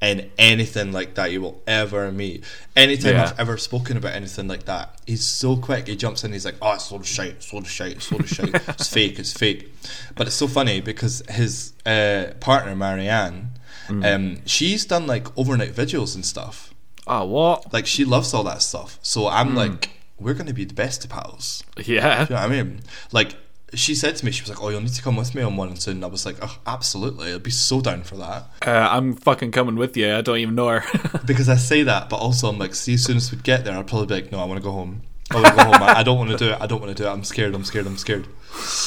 [0.02, 2.44] in anything like that you will ever meet.
[2.76, 3.24] Anytime Yeah.
[3.32, 5.88] I've ever spoken about anything like that, he's so quick.
[5.88, 6.32] He jumps in.
[6.34, 8.54] He's like, "Oh, it's sort of shite, it's sort of shite, it's sort of shite.
[8.70, 9.74] It's fake, it's fake."
[10.16, 13.52] But it's so funny because his uh, partner Marianne,
[13.90, 16.74] um, she's done like overnight vigils and stuff.
[17.08, 17.72] Oh, what?
[17.74, 19.00] Like she loves all that stuff.
[19.02, 21.63] So I'm like, we're gonna be the best of pals.
[21.78, 22.25] Yeah.
[22.25, 22.82] Do you know what I mean?
[23.12, 23.36] Like
[23.73, 25.58] she said to me, she was like, "Oh, you'll need to come with me on
[25.58, 27.34] one soon." I was like, "Oh, absolutely!
[27.34, 30.13] I'd be so down for that." Uh, I'm fucking coming with you.
[30.15, 30.84] I don't even know her.
[31.25, 33.75] Because I say that, but also I'm like, see, as soon as we get there,
[33.78, 35.01] I'd probably be like, "No, I want to go home.
[35.32, 35.84] I want to go home.
[35.84, 36.58] I, I don't want to do it.
[36.62, 37.12] I don't want to do it.
[37.12, 37.56] I'm scared.
[37.56, 37.88] I'm scared.
[37.88, 38.28] I'm scared."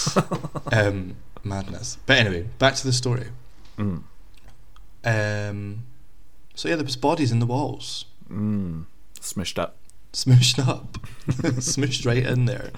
[0.72, 1.98] um, madness.
[2.06, 3.26] But anyway, back to the story.
[3.76, 4.04] Mm.
[5.04, 5.84] Um,
[6.54, 8.84] so yeah, there was bodies in the walls, Mm.
[9.20, 9.76] Smushed up.
[10.12, 12.70] Smooshed up, smooshed right in there.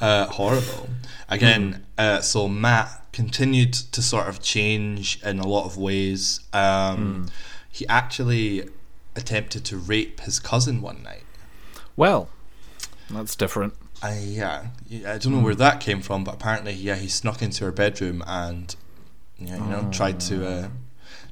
[0.00, 0.88] Uh, horrible.
[1.28, 6.40] Again, uh, so Matt continued to sort of change in a lot of ways.
[6.52, 7.28] Um,
[7.70, 8.68] He actually
[9.16, 11.24] attempted to rape his cousin one night.
[11.96, 12.28] Well,
[13.10, 13.74] that's different.
[14.02, 14.66] I yeah,
[15.06, 18.22] I don't know where that came from, but apparently, yeah, he snuck into her bedroom
[18.26, 18.74] and
[19.38, 20.68] yeah, you know, tried to uh,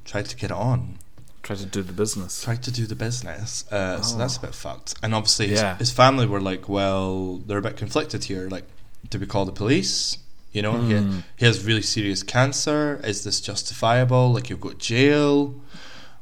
[0.05, 0.97] tried to get it on,
[1.43, 2.41] Try to do the business.
[2.43, 3.65] Try to do the business.
[3.71, 4.95] Uh, So that's a bit fucked.
[5.03, 5.75] And obviously, his, Yeah.
[5.77, 8.47] his family were like, well, they're a bit conflicted here.
[8.49, 8.63] Like,
[9.09, 10.17] do we call the police?
[10.53, 10.95] You know, he,
[11.35, 13.01] he has really serious cancer.
[13.03, 14.31] Is this justifiable?
[14.31, 15.55] Like, you'll go to jail.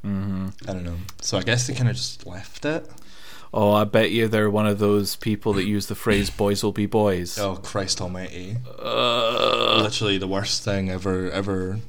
[0.01, 0.97] hmm I don't know.
[1.21, 2.89] So I guess they kind of just left it.
[3.53, 6.71] Oh, I bet you they're one of those people that use the phrase "boys will
[6.71, 8.55] be boys." Oh Christ Almighty!
[8.79, 11.79] Uh, Literally the worst thing ever, ever,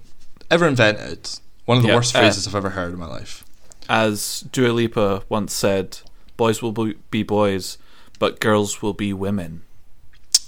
[0.51, 1.31] ever invented.
[1.64, 3.44] One of the Yeah, worst uh, phrases I've ever heard in my life.
[3.88, 5.98] as Dua Lipa once said,
[6.37, 6.72] "Boys will
[7.11, 7.79] be- boys,
[8.18, 9.62] but girls will be women."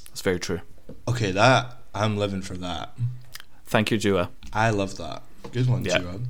[0.09, 0.61] That's very true.
[1.09, 2.96] Okay, that I'm living for that.
[3.66, 4.31] Thank you, Dua.
[4.53, 5.22] I love that.
[5.53, 5.98] Good one, Yeah.
[5.98, 6.20] Dua.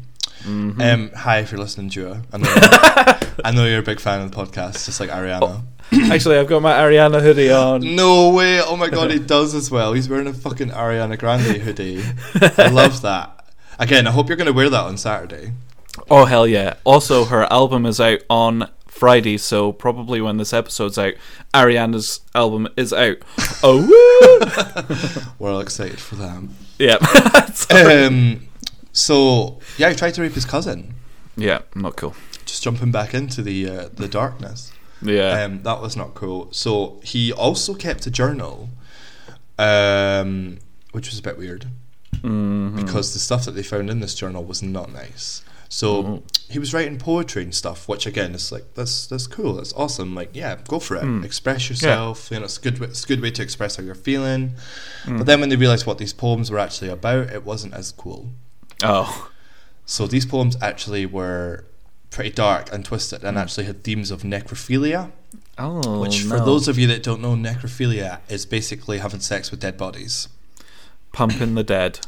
[0.44, 0.80] Mhm.
[0.92, 2.22] Um, hi, if you're listening, Dua.
[2.32, 5.62] I know, you're, I know you're a big fan of the podcast, just like Ariana.
[6.10, 7.80] Actually, I've got my Ariana hoodie on.
[7.96, 8.60] No way!
[8.60, 9.92] Oh my god, he does as well.
[9.94, 12.02] He's wearing a fucking Ariana Grande hoodie.
[12.58, 13.33] I love that.
[13.78, 15.52] Again, I hope you're going to wear that on Saturday.
[16.10, 16.74] Oh hell yeah!
[16.84, 21.14] Also, her album is out on Friday, so probably when this episode's out,
[21.52, 23.18] Ariana's album is out.
[23.62, 25.34] Oh woo!
[25.38, 26.48] We're all excited for that.
[26.78, 26.96] yeah,
[28.06, 28.48] Um,
[28.92, 30.94] so yeah, he tried to rape his cousin.
[31.36, 32.14] yeah, not cool.
[32.44, 34.72] Just jumping back into the uh, the darkness.
[35.00, 36.48] Yeah, Um, that was not cool.
[36.52, 38.68] So he also kept a journal,
[39.58, 40.58] um,
[40.92, 41.66] which was a bit weird
[42.24, 42.76] Mhm.
[42.76, 45.42] because the stuff that they found in this journal was not nice.
[45.68, 46.22] So Mhm.
[46.48, 50.14] he was writing poetry and stuff, which again is like that's that's cool, that's awesome.
[50.14, 51.24] Like yeah, go for it, Mm.
[51.24, 52.28] express yourself.
[52.30, 54.54] You know, it's a good way- it's a good way to express how you're feeling.
[55.04, 55.18] Mm.
[55.18, 58.30] But then when they realized what these poems were actually about, it wasn't as cool.
[58.82, 59.28] Oh.
[59.86, 61.64] So these poems actually were
[62.10, 63.40] pretty dark and twisted, and Mm.
[63.40, 65.10] actually had themes of necrophilia.
[65.58, 66.00] Oh.
[66.00, 69.76] Which, for those of you that don't know, necrophilia is basically having sex with dead
[69.76, 70.28] bodies.
[71.12, 72.00] pumping the dead.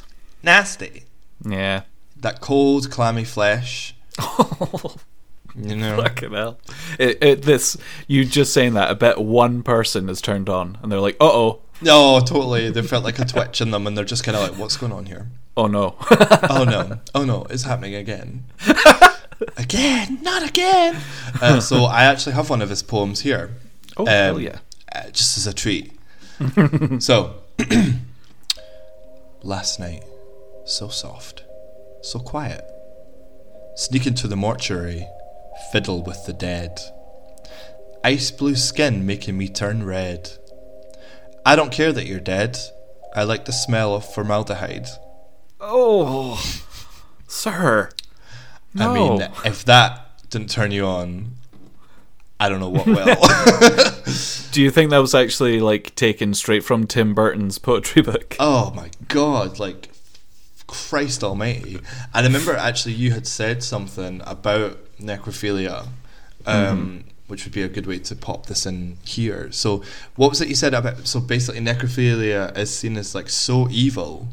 [0.47, 1.03] Nasty.
[1.45, 1.83] Yeah.
[2.17, 3.95] That cold, clammy flesh.
[5.59, 5.97] You know.
[5.97, 6.59] Fucking hell.
[6.99, 8.91] It, it, this you just saying that.
[8.91, 12.71] I bet one person is turned on, and they're like, "Uh oh, No, totally.
[12.71, 14.93] They felt like a twitch in them, and they're just kind of like, "What's going
[14.93, 15.29] on here?
[15.57, 15.97] oh no."
[16.51, 17.01] Oh no!
[17.15, 17.47] Oh no!
[17.49, 18.45] It's happening again!
[19.57, 20.19] again!
[20.21, 21.01] Not again!"
[21.41, 23.53] Uh, so I actually have one of his poems here.
[23.97, 24.59] oh um, hell yeah.
[24.95, 25.99] uh, just as a treat.
[26.99, 27.37] so,
[29.43, 30.05] last night,
[30.67, 31.45] so soft,
[32.03, 32.65] so quiet.
[33.77, 35.07] Sneak into the mortuary,
[35.73, 36.81] fiddle with the dead.
[38.05, 40.31] Ice blue skin making me turn red.
[41.45, 42.59] I don't care that you're dead.
[43.15, 44.89] I like the smell of formaldehyde.
[45.61, 46.61] Oh, oh.
[47.29, 47.91] sir.
[48.75, 48.91] No.
[48.91, 51.33] I mean, if that didn't turn you on,
[52.39, 52.95] I don't know what will.
[54.53, 58.37] do you think that was actually like taken straight from Tim Burton's poetry book?
[58.39, 59.89] Oh my god, like
[60.67, 61.81] Christ almighty.
[62.13, 65.89] I remember actually you had said something about necrophilia.
[66.45, 69.51] Um, Which would be a good way to pop this in here.
[69.51, 69.83] So,
[70.15, 71.09] what was it you said about?
[71.09, 74.29] So, basically, necrophilia is seen as like so evil.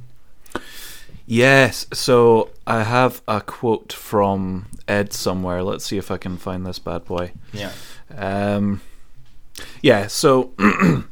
[1.25, 1.87] Yes.
[1.93, 5.63] So I have a quote from Ed somewhere.
[5.63, 7.31] Let's see if I can find this bad boy.
[7.51, 7.71] Yeah.
[8.15, 8.81] Um,
[9.81, 10.51] yeah, so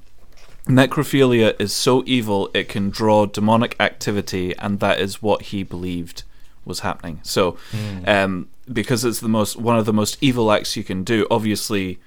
[0.68, 6.24] necrophilia is so evil it can draw demonic activity, and that is what he believed
[6.66, 7.20] was happening.
[7.24, 7.58] So,
[8.06, 12.00] um, because it's the most one of the most evil acts you can do, obviously,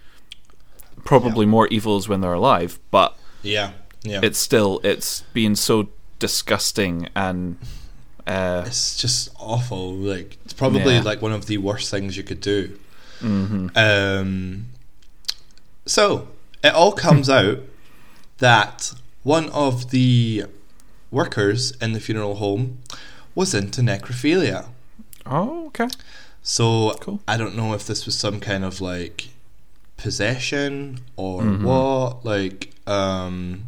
[1.05, 3.73] probably more evil is when they're alive, but Yeah.
[4.03, 4.21] Yeah.
[4.23, 5.89] it's still it's being so
[6.19, 7.59] disgusting and
[8.27, 9.93] uh, it's just awful.
[9.95, 11.03] Like it's probably Yeah.
[11.03, 12.79] like one of the worst things you could do.
[13.21, 13.71] mhm.
[13.77, 14.67] Um,
[15.87, 16.29] so
[16.63, 17.59] it all comes out
[18.39, 18.93] that
[19.23, 20.45] one of the
[21.11, 22.79] workers in the funeral home
[23.35, 24.67] was into necrophilia.
[25.27, 25.89] oh okay
[26.43, 27.21] So Cool.
[27.27, 29.29] I don't know if this was some kind of like
[29.97, 31.63] possession or Mhm.
[31.63, 32.25] what.
[32.25, 33.65] Like, um,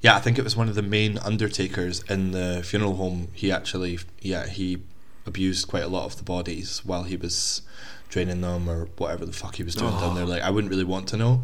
[0.00, 3.28] yeah, I think it was one of the main undertakers in the funeral home.
[3.34, 4.78] He actually, yeah, he
[5.26, 7.60] abused quite a lot of the bodies while he was
[8.08, 10.24] draining them or whatever the fuck he was doing down there.
[10.26, 11.42] Like, I wouldn't really want to know.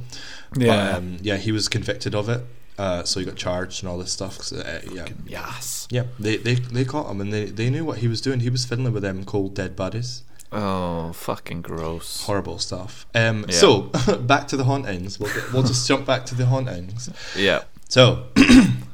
[0.57, 2.45] yeah But, um, yeah, he was convicted of it.
[2.77, 4.37] Uh, so he got charged and all this stuff.
[4.39, 7.99] 'cause, uh, yeah, yes yeah, they, they they caught him and they, they knew what
[7.99, 8.41] he was doing.
[8.41, 10.23] He was fiddling with them cold dead bodies
[10.57, 13.07] oh fucking gross horrible stuff.
[13.15, 13.55] Um, Yeah.
[13.57, 13.81] So
[14.33, 15.19] back to the hauntings.
[15.21, 17.11] We'll we'll just jump back to the hauntings.
[17.37, 18.27] yeah So,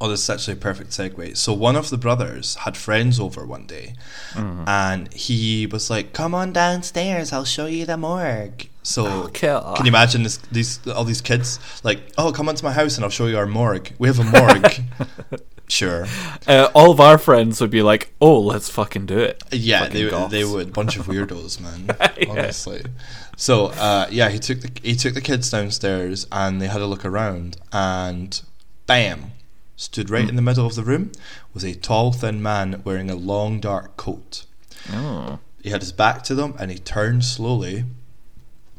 [0.00, 1.36] oh, this is actually a perfect segue.
[1.36, 3.94] So one of the brothers had friends over one day,
[4.34, 4.64] Mhm.
[4.68, 7.32] and he was like, "Come on downstairs.
[7.32, 9.28] I'll show you the morgue." So.
[9.34, 12.94] kill Can you imagine this, these all these kids like, oh, come onto my house
[12.96, 13.92] and I'll show you our morgue.
[13.98, 14.80] We have a morgue.
[15.68, 16.06] sure.
[16.46, 20.04] Uh, all of our friends would be like, "Oh, let's fucking do it." Yeah, Fucking
[20.04, 20.30] they, goths.
[20.30, 20.72] they would.
[20.72, 21.96] Bunch of weirdos, man.
[22.18, 22.30] Yeah.
[22.30, 22.84] Honestly.
[23.36, 26.86] So uh, yeah, he took the he took the kids downstairs and they had a
[26.86, 28.40] look around and
[28.86, 29.32] bam,
[29.76, 31.12] stood right in the middle of the room
[31.52, 34.46] was a tall, thin man wearing a long, dark coat.
[34.92, 37.84] Oh, He had his back to them and he turned slowly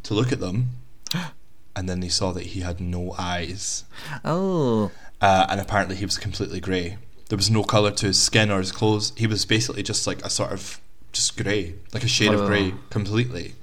[0.04, 0.70] to look at them,
[1.76, 3.84] and then they saw that he had no eyes.
[4.26, 6.98] oh, uh, and apparently he was completely grey.
[7.30, 9.12] There was no colour to his skin or his clothes.
[9.18, 10.80] He was basically just like a sort of
[11.12, 12.80] just grey, like a shade of grey, Oh.
[12.90, 13.56] completely.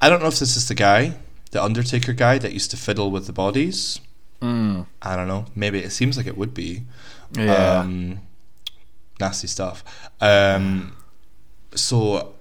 [0.00, 1.14] I don't know if this is the guy,
[1.50, 4.00] the Undertaker guy that used to fiddle with the bodies.
[4.42, 5.46] Mm, I don't know.
[5.54, 6.84] Maybe it seems like it would be.
[7.32, 7.78] yeah.
[7.80, 8.20] Um,
[9.20, 9.84] nasty stuff.
[10.20, 10.96] Um,
[11.74, 12.34] so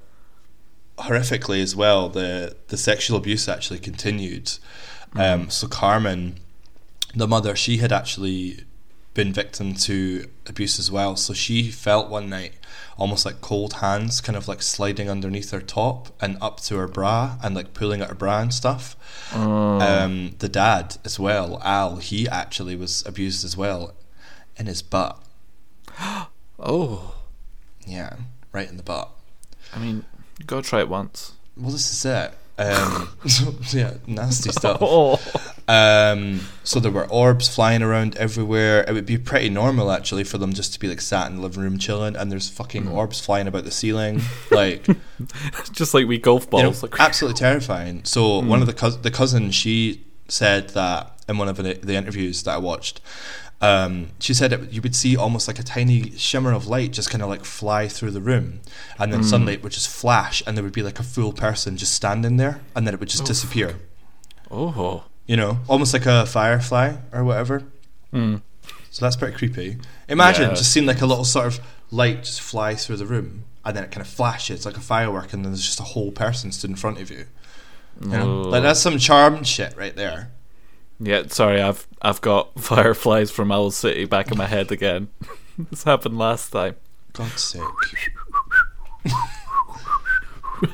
[0.97, 4.51] horrifically as well, the the sexual abuse actually continued.
[5.15, 6.39] Um, so Carmen,
[7.13, 8.65] the mother, she had actually
[9.13, 11.15] been victim to abuse as well.
[11.15, 12.53] So she felt one night
[12.97, 16.87] almost like cold hands kind of like sliding underneath her top and up to her
[16.87, 18.95] bra and like pulling at her bra and stuff.
[19.33, 19.79] Oh.
[19.79, 23.93] Um, the dad as well, Al, he actually was abused as well
[24.57, 25.21] in his butt.
[26.59, 27.15] oh,
[27.85, 28.15] Yeah,
[28.51, 29.09] right in the butt.
[29.73, 30.05] I mean,
[30.45, 31.33] go try it once.
[31.57, 32.33] Well, this is it.
[32.57, 33.09] Um,
[33.71, 34.77] yeah, nasty stuff.
[34.81, 35.19] Oh,
[35.71, 38.83] Um, so there were orbs flying around everywhere.
[38.87, 41.41] It would be pretty normal actually for them just to be like sat in the
[41.41, 42.93] living room chilling, and there's fucking Mm.
[42.93, 44.85] orbs flying about the ceiling, like
[45.71, 46.83] Just like we golf you know, balls.
[46.83, 48.01] like, absolutely terrifying.
[48.03, 51.95] So one of the cous- the cousin she said that in one of the, the
[51.95, 52.99] interviews that I watched,
[53.61, 57.09] um, she said it, you would see almost like a tiny shimmer of light just
[57.11, 58.59] kind of like fly through the room,
[58.99, 61.77] and then suddenly it would just flash, and there would be like a full person
[61.77, 63.75] just standing there, and then it would just disappear.
[64.51, 65.03] oh.
[65.31, 67.63] You know, almost like a firefly or whatever.
[68.13, 68.41] Mm.
[68.89, 69.77] So that's pretty creepy.
[70.09, 70.55] Imagine Yeah.
[70.55, 73.85] just seeing like a little sort of light just fly through the room, and then
[73.85, 76.69] it kind of flashes like a firework, and then there's just a whole person stood
[76.69, 77.27] in front of you.
[78.01, 78.41] You know?
[78.41, 80.31] Like that's some charm shit right there.
[80.99, 85.07] Yeah, sorry, I've I've got fireflies from Owl City back in my head again.
[85.71, 86.75] this happened last time.
[87.13, 87.61] God's sake.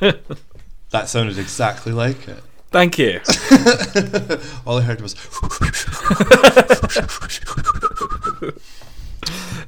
[0.90, 2.42] that sounded exactly like it.
[2.70, 3.20] Thank you.
[4.66, 5.14] All I heard was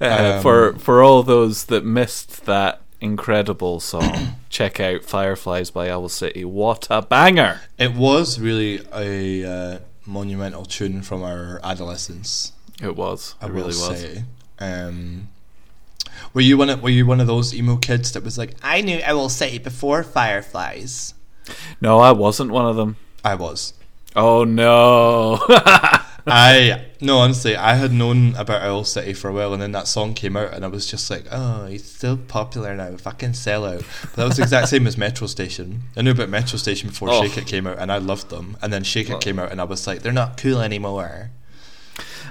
[0.01, 5.91] Uh, Um, for for all those that missed that incredible song, check out Fireflies by
[5.91, 6.45] Owl City.
[6.45, 7.61] What a banger!
[7.79, 12.53] it was really a uh, monumental tune from our adolescence.
[12.83, 13.35] It was.
[13.43, 14.01] I It will really was.
[14.01, 14.25] say.
[14.59, 15.29] Um,
[16.33, 18.81] were you one of Were you one of those emo kids that was like, I
[18.81, 21.13] knew Owl City before Fireflies?
[21.81, 22.97] No, I wasn't one of them.
[23.25, 23.75] I was.
[24.17, 25.39] Oh no.
[26.27, 29.89] I no, honestly, I had known about Owl City for a while, and then that
[29.89, 33.65] song came out, and I was just like, "Oh, he's still popular now, fucking sell
[33.65, 35.85] out." But that was the exact same as Metro Station.
[35.97, 37.23] I knew about Metro Station before Oh.
[37.23, 38.59] Shake It came out, and I loved them.
[38.61, 39.19] And then Shake It Oh.
[39.19, 41.31] came out, and I was like, "They're not cool anymore."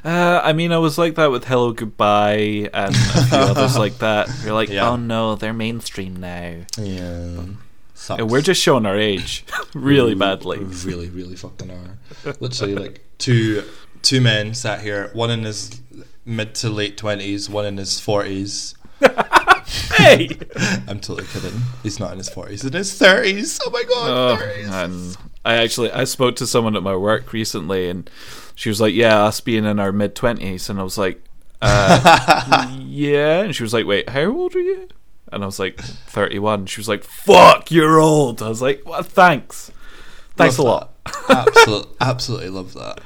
[0.06, 3.98] Uh, I mean, I was like that with Hello Goodbye and a few others like
[3.98, 4.30] that.
[4.46, 4.90] You're like, Yeah.
[4.92, 6.58] oh no, they're mainstream now.
[6.78, 7.44] Yeah,
[8.00, 8.22] sucks.
[8.22, 10.60] And we're just showing our age really badly.
[10.60, 12.34] Really, really fucking are.
[12.40, 13.64] Literally, like two
[14.02, 15.82] two men sat here, one in his
[16.26, 18.76] mid to late twenties, one in his forties.
[19.98, 20.30] hey!
[20.88, 21.62] I'm totally kidding.
[21.84, 23.60] He's not in his forties, in his thirties.
[23.66, 24.72] Oh my god, Oh, 30s.
[24.86, 28.10] and I actually I spoke to someone at my work recently, and
[28.56, 31.24] she was like, "Yeah, us being in our mid twenties," and I was like,
[31.62, 34.88] uh, "Yeah," and she was like, "Wait, how old are you?"
[35.32, 36.66] And I was like, 31.
[36.66, 39.72] She was like, "Fuck, you're old." I was like, "Well, thanks,
[40.36, 40.94] thanks Love a lot."
[41.30, 43.02] Absolutely, absolutely love that.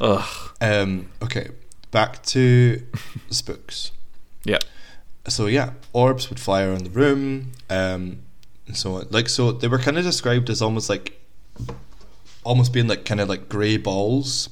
[0.00, 0.50] Ugh.
[0.60, 1.48] Um, okay,
[1.90, 2.82] back to
[3.30, 3.92] spooks.
[4.44, 4.58] Yeah.
[5.28, 8.18] So yeah, orbs would fly around the room, um,
[8.66, 9.06] and so on.
[9.10, 11.20] Like so, they were kind of described as almost like,
[12.44, 14.48] almost being like kind of like grey balls.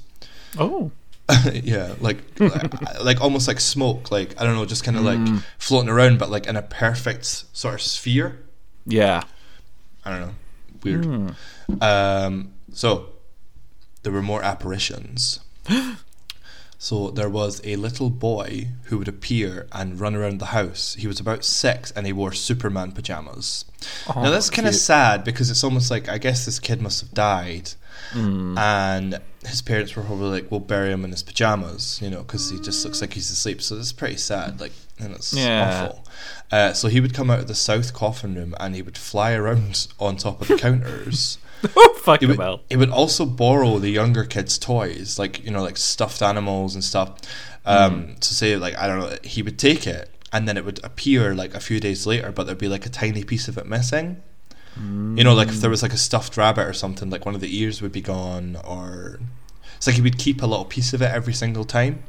[0.59, 0.91] Oh.
[1.65, 2.19] yeah, like
[3.03, 4.11] like almost like smoke.
[4.11, 5.35] Like I don't know, just kind of Mm.
[5.35, 8.39] like floating around, but like in a perfect sort of sphere.
[8.87, 9.23] Yeah.
[10.05, 10.35] I don't know,
[10.83, 11.05] weird.
[11.05, 11.29] Hmm.
[11.83, 13.11] Um, so
[14.03, 15.41] there were more apparitions.
[16.83, 20.97] so there was a little boy who would appear and run around the house.
[20.99, 23.67] He was about six and he wore Superman pajamas.
[24.09, 27.01] Oh, now that's kind of sad because it's almost like I guess this kid must
[27.03, 27.73] have died,
[28.15, 28.59] Mm.
[28.59, 32.51] and his parents were probably like, "We'll bury him in his pajamas," you know, because
[32.51, 33.61] he just looks like he's asleep.
[33.63, 35.85] So it's pretty sad, like, and it's Yeah.
[35.91, 36.05] awful.
[36.51, 39.33] Uh, so he would come out of the south coffin room and he would fly
[39.33, 41.37] around on top of the counters.
[41.77, 42.63] Oh, fuck He him would, out.
[42.69, 46.83] he would also borrow the younger kids' toys, like you know, like stuffed animals and
[46.85, 47.19] stuff.
[47.67, 50.81] Um, To say like I don't know, he would take it and then it would
[50.85, 53.67] appear like a few days later, but there'd be like a tiny piece of it
[53.67, 54.23] missing.
[54.77, 57.43] You know, like if there was like a stuffed rabbit or something, like one of
[57.43, 59.21] the ears would be gone, or
[59.77, 62.03] it's like he would keep a little piece of it every single time.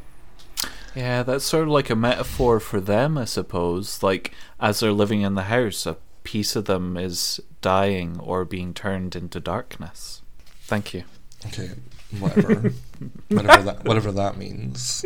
[0.96, 4.04] Yeah, that's sort of like a metaphor for them, I suppose.
[4.04, 8.74] Like, as they're living in the house, a piece of them is dying or being
[8.74, 10.22] turned into darkness.
[10.62, 11.04] Thank you.
[11.48, 11.72] Okay,
[12.20, 12.72] whatever,
[13.30, 15.06] whatever that whatever that means.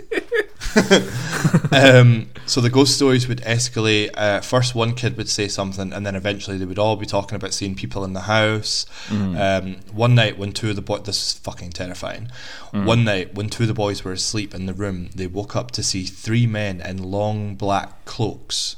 [1.71, 4.09] um, so the ghost stories would escalate.
[4.15, 7.37] Uh, first, one kid would say something, and then eventually they would all be talking
[7.37, 8.85] about seeing people in the house.
[9.09, 12.29] Um, one night, when two of the boys, this is fucking terrifying.
[12.71, 15.71] One night, when two of the boys were asleep in the room, they woke up
[15.71, 18.75] to see three men in long black cloaks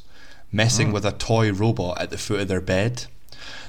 [0.51, 3.05] messing with a toy robot at the foot of their bed.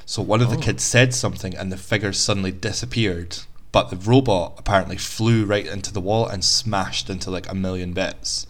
[0.06, 3.38] So one of the kids said something, and the figure suddenly disappeared.
[3.72, 7.92] But the robot apparently flew right into the wall and smashed into like a million
[7.92, 8.46] bits.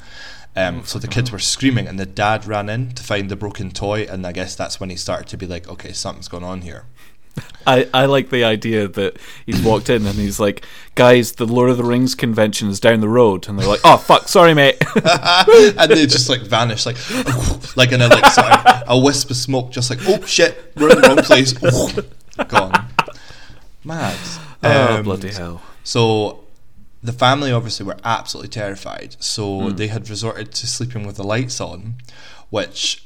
[0.55, 3.71] Um, so the kids were screaming, and the dad ran in to find the broken
[3.71, 6.63] toy, and I guess that's when he started to be like, "Okay, something's going on
[6.63, 6.85] here."
[7.67, 10.65] I, I like the idea that he's walked in and he's like,
[10.95, 13.47] guys, the Lord of the Rings convention is down the road.
[13.49, 14.77] And they're like, oh, fuck, sorry, mate.
[15.05, 16.97] and they just like vanish, like
[17.77, 20.91] like in a like sort of a wisp of smoke, just like oh shit, we're
[20.91, 21.53] in the wrong place,
[22.49, 22.73] gone.
[23.85, 24.17] Mad.
[24.63, 25.63] oh, Um, bloody hell.
[25.85, 26.45] So
[27.03, 29.77] the family obviously were absolutely terrified, so Hmm.
[29.77, 31.97] they had resorted to sleeping with the lights on,
[32.51, 33.05] which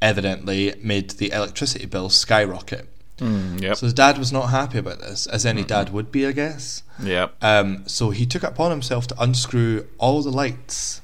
[0.00, 2.88] evidently made the electricity bill skyrocket.
[3.18, 3.76] Mm, yep.
[3.76, 6.82] So his dad was not happy about this, as any dad would be, I guess.
[7.02, 7.34] yep.
[7.42, 11.00] Um, so he took it upon himself to unscrew all the lights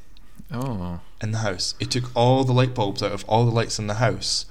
[0.53, 1.01] Oh.
[1.21, 1.75] in the house.
[1.79, 4.47] He took all the light bulbs out of all the lights in the house.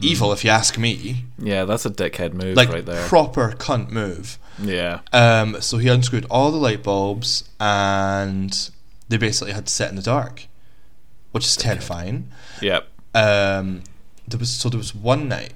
[0.00, 1.26] Evil, if you ask me.
[1.38, 3.06] Yeah, that's a dickhead move Like right there.
[3.06, 4.38] proper cunt move.
[4.60, 5.00] yeah.
[5.12, 8.70] Um, so he unscrewed all the light bulbs, and
[9.08, 10.46] they basically had to sit in the dark,
[11.32, 12.30] which is terrifying.
[12.62, 12.88] Yep.
[13.14, 13.82] Um,
[14.26, 15.52] there was so there was one night.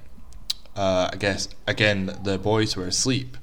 [0.77, 3.37] Uh, I guess again the boys were asleep,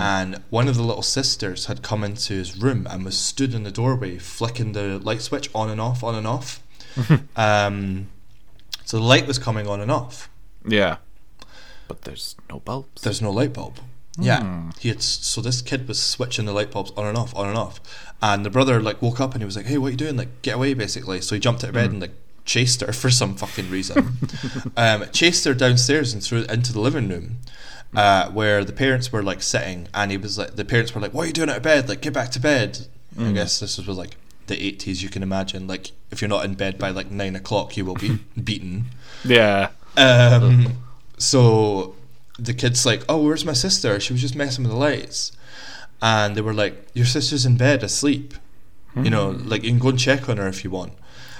[0.00, 3.62] and one of the little sisters had come into his room and was stood in
[3.62, 6.62] the doorway, flicking the light switch on and off, on and off.
[7.36, 8.08] um,
[8.84, 10.28] so the light was coming on and off.
[10.66, 10.96] Yeah.
[11.88, 13.02] But there's no bulbs.
[13.02, 13.80] There's no light bulb.
[14.18, 15.02] Yeah, he had.
[15.02, 17.80] So this kid was switching the light bulbs on and off, on and off,
[18.20, 20.16] and the brother like woke up and he was like, "Hey, what are you doing?
[20.16, 22.14] Like, get away!" Basically, so he jumped out of bed and like
[22.44, 24.18] chased her for some fucking reason.
[24.76, 27.38] um, chased her downstairs and threw into the living room.
[27.94, 31.12] Uh, where the parents were like sitting, and he was like, the parents were like,
[31.12, 31.88] "What are you doing out of bed?
[31.88, 32.86] Like, get back to bed."
[33.18, 34.16] I guess this was like
[34.46, 35.02] the eighties.
[35.02, 37.96] You can imagine, like, if you're not in bed by like nine o'clock, you will
[37.96, 38.84] be beaten.
[39.24, 39.70] yeah.
[39.96, 40.74] Um,
[41.18, 41.96] so
[42.38, 43.98] the kid's like, "Oh, where's my sister?
[43.98, 45.32] She was just messing with the lights."
[46.00, 48.34] And they were like, "Your sister's in bed asleep.
[48.96, 50.92] You know, like you can go and check on her if you want."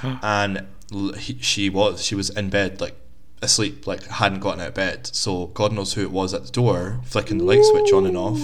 [0.03, 2.97] and he, she was, she was in bed, like
[3.43, 5.07] asleep, like hadn't gotten out of bed.
[5.15, 8.17] So God knows who it was at the door, flicking the light switch on and
[8.17, 8.39] off.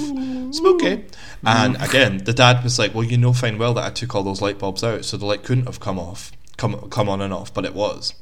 [0.54, 1.04] Spooky.
[1.44, 4.22] And again, the dad was like, "Well, you know fine well that I took all
[4.22, 7.32] those light bulbs out, so the light couldn't have come off, come come on and
[7.32, 8.14] off, but it was."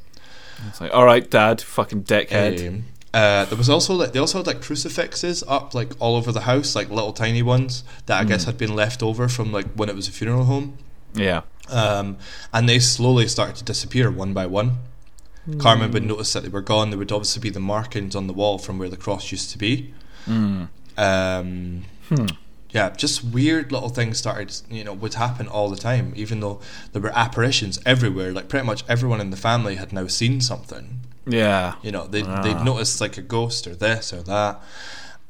[0.69, 2.69] It's like, all right, Dad, fucking dickhead.
[2.69, 6.33] Um, uh, there was also like they also had like crucifixes up like all over
[6.33, 9.67] the house, like little tiny ones that I guess had been left over from like
[9.75, 10.79] when it was a funeral home,
[11.15, 11.43] yeah.
[11.71, 12.17] Um,
[12.53, 14.79] and they slowly started to disappear one by one.
[15.59, 16.89] Carmen would notice that they were gone.
[16.91, 19.59] There would obviously be the markings on the wall from where the cross used to
[19.59, 19.93] be.
[20.27, 20.69] Mm.
[20.97, 22.27] Um, Hmm.
[22.71, 26.61] yeah, just weird little things started, you know, would happen all the time, even though
[26.93, 28.33] there were apparitions everywhere.
[28.33, 31.01] Like pretty much everyone in the family had now seen something.
[31.27, 31.75] Yeah.
[31.83, 32.41] You know, they'd, Ah.
[32.43, 34.63] they'd noticed like a ghost or this or that.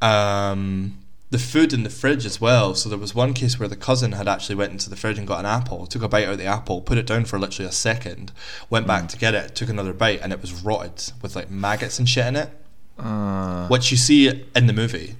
[0.00, 0.98] Um,
[1.30, 2.74] the food in the fridge as well.
[2.74, 5.26] So there was one case where the cousin had actually went into the fridge and
[5.26, 7.68] got an apple, took a bite out of the apple, put it down for literally
[7.68, 8.30] a second,
[8.70, 8.88] went Hmm.
[8.88, 12.08] back to get it, took another bite, and it was rotted with like maggots and
[12.08, 12.50] shit in it,
[12.98, 15.16] Uh, which you see in the movie.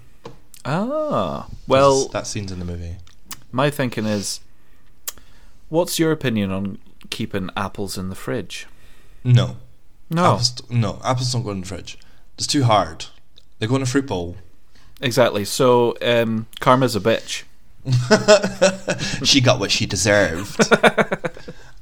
[0.64, 1.48] ah.
[1.66, 2.96] Well, that scene's in the movie.
[3.50, 4.40] my thinking is,
[5.68, 6.78] what's your opinion on
[7.10, 8.66] keeping apples in the fridge?
[9.24, 9.56] No,
[10.10, 10.32] No.
[10.34, 11.98] apples, no, apples don't go in the fridge.
[12.36, 13.06] It's too hard.
[13.58, 14.36] They go in a fruit bowl.
[15.00, 15.44] Exactly.
[15.44, 17.44] So, um, karma's a bitch.
[19.24, 20.60] she got what she deserved.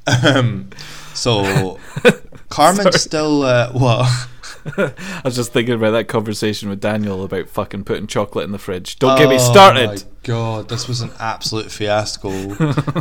[0.24, 0.70] um,
[1.14, 1.78] so
[2.48, 4.28] Carmen's still uh, what?
[4.76, 8.58] I was just thinking about that conversation with Daniel about fucking putting chocolate in the
[8.58, 8.98] fridge.
[8.98, 9.86] Don't get me Oh started.
[9.88, 12.30] my god, this was an absolute fiasco.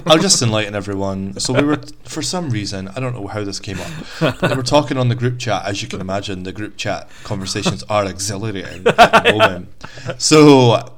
[0.07, 1.39] I'll just enlighten everyone.
[1.39, 4.55] So we were, for some reason, I don't know how this came up, but they
[4.55, 5.65] were talking on the group chat.
[5.65, 9.69] As you can imagine, the group chat conversations are exhilarating at the moment.
[10.21, 10.97] So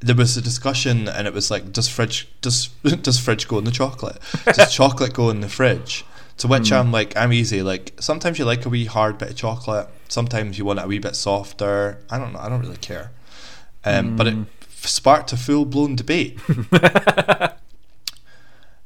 [0.00, 2.66] there was a discussion, and it was like, does fridge does
[3.02, 4.18] does fridge go in the chocolate?
[4.44, 6.04] Does chocolate go in the fridge?
[6.38, 6.74] To which Hmm.
[6.74, 7.62] I'm like, I'm easy.
[7.62, 9.88] Like sometimes you like a wee hard bit of chocolate.
[10.08, 11.98] Sometimes you want it a wee bit softer.
[12.10, 12.38] I don't know.
[12.40, 13.10] I don't really care.
[13.84, 14.42] Um, But it Hmm.
[14.70, 16.38] sparked a full blown debate,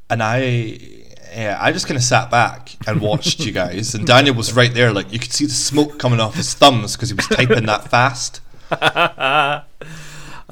[0.09, 0.79] and I,
[1.35, 3.95] yeah, I just kind of sat back and watched you guys.
[3.95, 6.97] And Daniel was right there, like you could see the smoke coming off his thumbs
[6.97, 8.41] because he was typing that fast.
[8.71, 9.63] I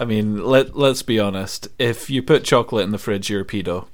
[0.07, 1.69] mean, let let's be honest.
[1.79, 3.87] If you put chocolate in the fridge, you're a pedo.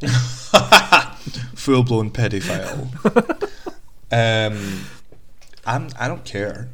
[1.54, 2.88] Full blown pedophile.
[4.12, 4.84] um,
[5.66, 5.88] I'm.
[5.98, 6.68] I don't care.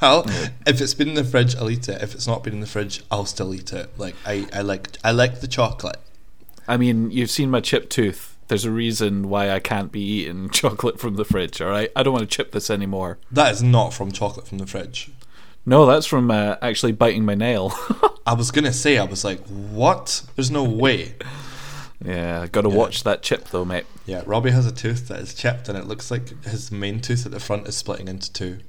[0.00, 0.24] I'll,
[0.66, 2.00] if it's been in the fridge, I'll eat it.
[2.02, 3.90] If it's not been in the fridge, I'll still eat it.
[3.98, 5.98] Like I, I like, I like the chocolate.
[6.68, 8.36] I mean, you've seen my chip tooth.
[8.48, 11.60] There's a reason why I can't be eating chocolate from the fridge.
[11.60, 13.18] All right, I don't want to chip this anymore.
[13.30, 15.10] That is not from chocolate from the fridge.
[15.66, 17.74] No, that's from uh, actually biting my nail.
[18.26, 20.22] I was gonna say, I was like, what?
[20.36, 21.14] There's no way.
[22.04, 23.84] Yeah, got to watch that chip though, mate.
[24.06, 27.26] Yeah, Robbie has a tooth that is chipped, and it looks like his main tooth
[27.26, 28.60] at the front is splitting into two.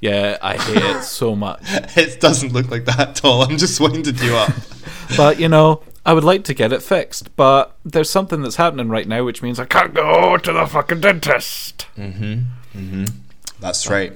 [0.00, 1.62] Yeah, I hate it so much.
[1.96, 3.42] It doesn't look like that at all.
[3.42, 4.52] I'm just winding you up.
[5.16, 8.90] But you know, I would like to get it fixed, but there's something that's happening
[8.90, 11.86] right now, which means I can't go to the fucking dentist.
[11.96, 12.78] Mm-hmm.
[12.78, 13.04] Mm-hmm.
[13.58, 14.12] That's right.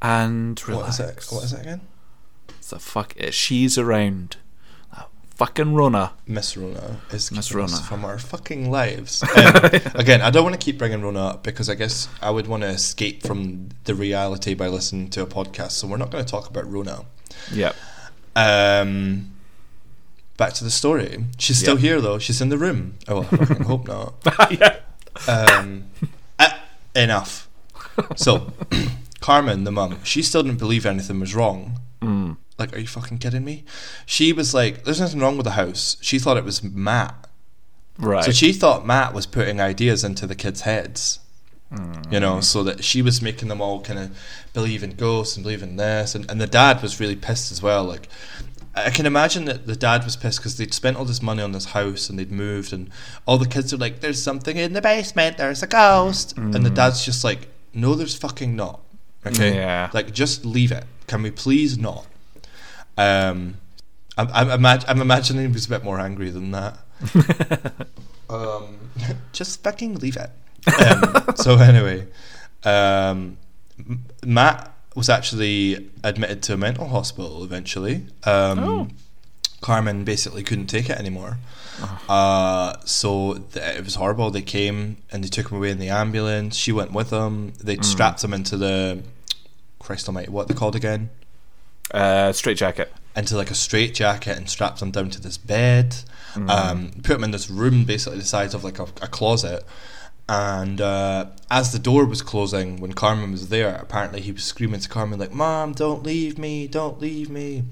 [0.00, 0.98] And What relax.
[0.98, 1.34] is it?
[1.34, 1.80] What is it again?
[2.48, 3.14] It's a fuck.
[3.16, 4.36] It, she's around.
[5.42, 6.12] Fucking Rona.
[6.24, 7.76] Miss Rona is Miss Rona.
[7.76, 9.24] from our fucking lives.
[9.24, 9.56] Um,
[9.96, 12.62] again, I don't want to keep bringing Rona up because I guess I would want
[12.62, 15.72] to escape from the reality by listening to a podcast.
[15.72, 17.06] So we're not going to talk about Rona.
[17.52, 17.74] Yep.
[18.36, 19.32] Um,
[20.36, 21.24] back to the story.
[21.38, 21.82] She's still Yep.
[21.82, 22.20] here though.
[22.20, 22.98] She's in the room.
[23.08, 24.14] Oh, I fucking hope not.
[24.52, 24.76] yeah.
[25.26, 25.86] Um,
[26.38, 26.50] uh,
[26.94, 27.48] enough.
[28.14, 28.52] So,
[29.20, 31.80] Carmen, the mum, she still didn't believe anything was wrong.
[32.62, 32.72] Mm.
[32.72, 33.64] Like, are you fucking kidding me?
[34.06, 37.28] She was like, "There's nothing wrong with the house." She thought it was Matt.
[37.98, 38.24] Right.
[38.24, 41.18] So she thought Matt was putting ideas into the kids' heads.
[42.10, 44.10] You know, so that she was making them all kind of
[44.52, 47.62] believe in ghosts and believe in this, and, and the dad was really pissed as
[47.62, 47.82] well.
[47.84, 48.10] Like,
[48.74, 51.52] I can imagine that the dad was pissed because they'd spent all this money on
[51.52, 52.90] this house and they'd moved, and
[53.26, 55.38] all the kids are like, "There's something in the basement.
[55.38, 58.80] There's a ghost," and the dad's just like, "No, there's fucking not."
[59.26, 59.88] Okay, Yeah.
[59.94, 60.84] like just leave it.
[61.06, 62.04] Can we please not?
[62.96, 63.56] Um,
[64.18, 66.78] I'm I'm, imag- I'm imagining he was a bit more angry than that.
[68.30, 68.76] um,
[69.32, 70.30] just fucking leave it.
[70.80, 72.06] Um, so anyway,
[72.64, 73.36] um,
[74.24, 78.06] Matt was actually admitted to a mental hospital eventually.
[78.24, 78.88] Um, Oh.
[79.62, 81.38] Carmen basically couldn't take it anymore.
[82.08, 84.30] Uh, so th- it was horrible.
[84.30, 86.56] They came and they took him away in the ambulance.
[86.56, 87.52] She went with them.
[87.62, 89.02] They strapped him into the
[89.78, 91.10] Christ Almighty, what they called again?
[91.92, 92.92] Uh, straight jacket.
[93.14, 95.96] into like a straight jacket and strapped him down to this bed.
[96.48, 99.64] Um, put him in this room, basically the size of like a, a closet.
[100.28, 104.80] And uh, as the door was closing, when Carmen was there, apparently he was screaming
[104.80, 106.66] to Carmen like, "Mom, don't leave me!
[106.66, 107.64] Don't leave me!"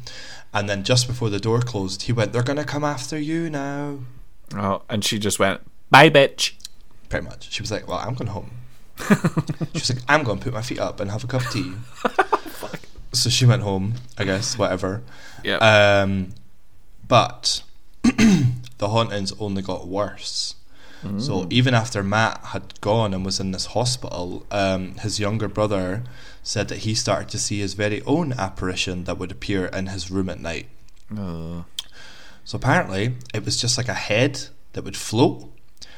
[0.52, 4.00] And then just before the door closed, he went, "They're gonna come after you now."
[4.54, 6.52] Oh, and she just went, "Bye, bitch."
[7.08, 7.50] Pretty much.
[7.50, 8.50] She was like, "Well, I'm going home."
[9.08, 9.14] she
[9.74, 11.72] was like, "I'm going to put my feet up and have a cup of tea."
[13.12, 15.02] so she went home, I guess, whatever.
[15.44, 15.56] Yeah.
[15.56, 16.34] Um,
[17.06, 17.62] but
[18.02, 20.54] the hauntings only got worse.
[21.16, 26.02] So even after Matt had gone and was in this hospital, um, his younger brother
[26.42, 30.11] said that he started to see his very own apparition that would appear in his
[30.11, 30.66] room at night.
[31.16, 31.64] Oh.
[32.44, 35.48] So apparently, it was just like a head that would float,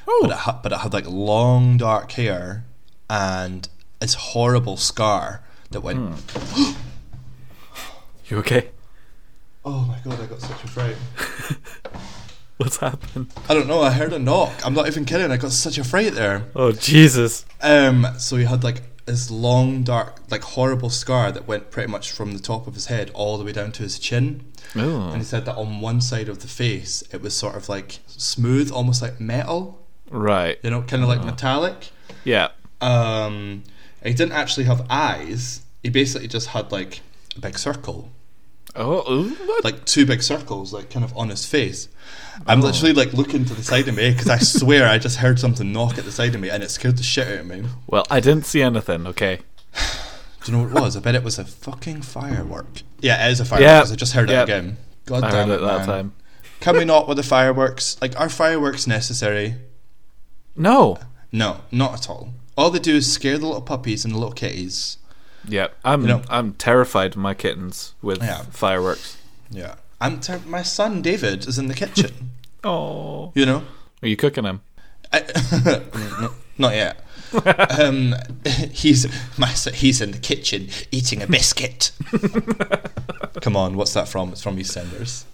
[0.07, 0.21] Oh.
[0.23, 2.65] but it had, but it had like long dark hair
[3.11, 5.43] and this horrible scar
[5.73, 6.23] that went.
[8.33, 8.71] You okay?
[9.63, 10.19] Oh my god!
[10.19, 10.97] I got such a fright.
[12.57, 13.31] What's happened?
[13.47, 13.83] I don't know.
[13.83, 14.55] I heard a knock.
[14.65, 15.31] I'm not even kidding.
[15.31, 16.47] I got such a fright there.
[16.57, 17.45] Oh Jesus!
[17.61, 22.11] Um, so he had like this long, dark, like horrible scar that went pretty much
[22.11, 24.47] from the top of his head all the way down to his chin.
[24.73, 25.13] And Oh.
[25.13, 28.73] he said that on one side of the face, it was sort of like smooth,
[28.73, 29.79] almost like metal.
[30.11, 30.59] Right.
[30.63, 31.91] You know, kind of like metallic.
[32.25, 32.49] Yeah.
[32.81, 33.65] Um,
[34.03, 35.61] he didn't actually have eyes.
[35.83, 37.01] He basically just had like
[37.37, 38.11] a big circle,
[38.75, 39.29] Oh.
[39.47, 39.65] what?
[39.65, 41.89] like two big circles, like kind of on his face.
[42.47, 45.39] I'm literally like looking to the side of me because I swear I just heard
[45.39, 47.65] something knock at the side of me and it scared the shit out of me.
[47.87, 49.07] Well, I didn't see anything.
[49.07, 49.41] Okay.
[50.45, 50.97] Do you know what it was?
[50.97, 52.83] I bet it was a fucking firework.
[53.01, 53.69] Yeah, it is a firework.
[53.83, 54.41] 'cause I just heard Yeah.
[54.41, 54.77] it again.
[55.07, 55.87] God I damn heard it, it that man.
[55.87, 56.13] time.
[56.61, 57.97] Can we not with the fireworks?
[58.01, 59.57] Like, are fireworks necessary?
[60.57, 60.99] No.
[61.31, 62.33] No, not at all.
[62.57, 64.97] All they do is scare the little puppies and the little kitties.
[65.49, 65.69] Yeah.
[65.85, 66.03] I'm.
[66.03, 68.43] You know- I'm terrified of my kittens with Yeah.
[68.51, 69.17] fireworks.
[69.51, 69.75] Yeah.
[70.01, 72.31] And ter- my son David is in the kitchen.
[72.65, 73.33] Oh.
[73.35, 73.65] you know,
[74.03, 74.61] Are you cooking him?
[75.13, 75.25] I,
[76.59, 77.05] not yet.
[77.81, 78.15] um,
[78.71, 81.91] he's my he's in the kitchen eating a biscuit.
[83.41, 84.31] Come on, what's that from?
[84.31, 85.25] It's from EastEnders.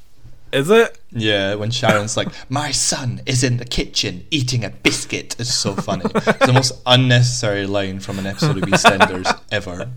[0.53, 0.99] Is it?
[1.11, 5.75] Yeah, when Sharon's like, "My son is in the kitchen eating a biscuit." It's so
[5.75, 6.05] funny.
[6.15, 9.91] It's the most unnecessary line from an episode of EastEnders ever.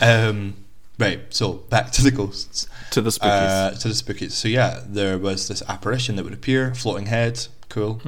[0.00, 0.54] Um,
[0.98, 2.68] right, so back to the ghosts.
[2.90, 3.22] To the spookies.
[3.22, 4.32] Uh, to the spookies.
[4.32, 8.00] So yeah, there was this apparition that would appear, floating head, cool.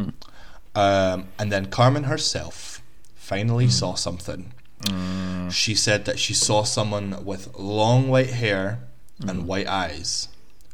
[0.74, 2.80] Um, and then Carmen herself
[3.16, 4.52] finally saw something.
[5.50, 8.80] She said that she saw someone with long white hair
[9.26, 10.28] and white eyes,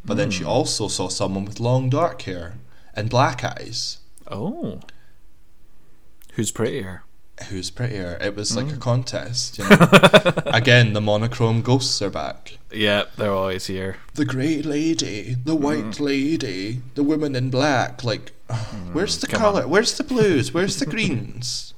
[0.05, 0.49] but then she hmm.
[0.49, 2.55] also saw someone with long dark hair
[2.95, 3.99] and black eyes.
[4.31, 4.81] oh.
[6.35, 7.05] Who's prettier?
[7.49, 8.19] Who's prettier?
[8.21, 8.79] It was like a hmm.
[8.79, 9.59] contest.
[9.59, 10.33] You know?
[10.47, 12.59] Again, the monochrome ghosts are back.
[12.73, 13.97] Yeah, they're always here.
[14.15, 15.63] the grey lady, the hmm.
[15.63, 18.03] white lady, the woman in black.
[18.05, 18.33] Like,
[18.93, 19.67] where's the come colour?
[19.67, 20.53] Where's the blues?
[20.53, 21.75] Where's the greens?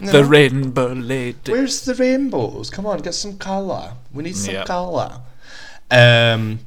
[0.00, 1.52] You The rainbow lady.
[1.52, 2.70] Where's the rainbows?
[2.70, 3.94] Come on, get some colour.
[4.12, 4.66] We need some Yep.
[4.66, 5.20] colour.
[5.90, 6.60] Um,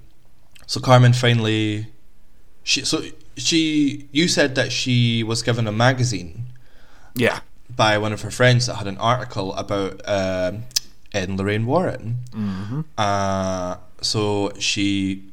[0.68, 1.88] so Carmen finally,
[2.64, 3.02] she so
[3.38, 6.46] she you said that she was given a magazine
[7.16, 7.40] Yeah.
[7.76, 10.64] by one of her friends that had an article about um,
[11.14, 12.20] Ed and Lorraine Warren.
[12.32, 12.82] Mm-hmm.
[12.98, 15.24] Uh, so she,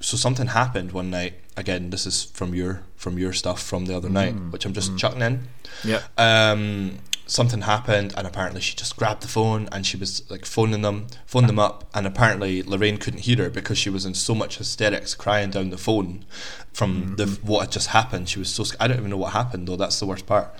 [0.00, 1.34] so something happened one night.
[1.56, 4.96] again, this is from your from your stuff from the other night, which I'm just
[4.98, 5.48] chucking in.
[5.84, 6.02] Yeah.
[6.18, 6.98] Um,
[7.30, 11.06] something happened, and apparently she just grabbed the phone and she was like phoning them,
[11.26, 14.58] phoned them up, and apparently Lorraine couldn't hear her because she was in so much
[14.58, 16.24] hysterics, crying down the phone
[16.72, 18.28] from the what had just happened.
[18.28, 19.76] She was so sc- I don't even know what happened though.
[19.76, 20.54] That's the worst part.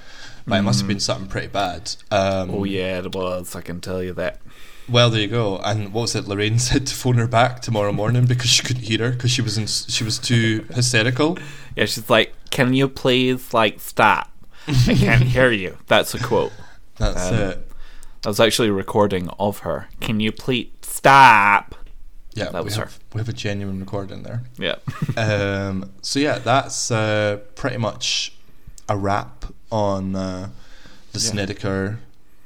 [0.46, 1.94] But it must have been something pretty bad.
[2.10, 3.54] Um, Oh yeah, it was.
[3.54, 4.40] I can tell you that.
[4.88, 5.58] Well, there you go.
[5.58, 6.26] And what was it?
[6.26, 9.42] Lorraine said to phone her back tomorrow morning because she couldn't hear her because she
[9.42, 11.38] was in, she was too hysterical.
[11.76, 14.30] Yeah, she's like, "Can you please like stop?
[14.88, 16.52] I can't hear you." That's a quote.
[16.96, 17.70] That's Um, it.
[18.22, 19.88] That was actually a recording of her.
[20.00, 21.74] Can you please stop?
[22.34, 22.84] Yeah, that we was her.
[22.84, 24.42] have we have a genuine recording there.
[24.58, 24.76] Yeah.
[25.16, 28.32] um, so yeah, that's uh, pretty much
[28.88, 30.50] a wrap on uh,
[31.12, 31.30] the Yeah.
[31.30, 31.98] Snedeker.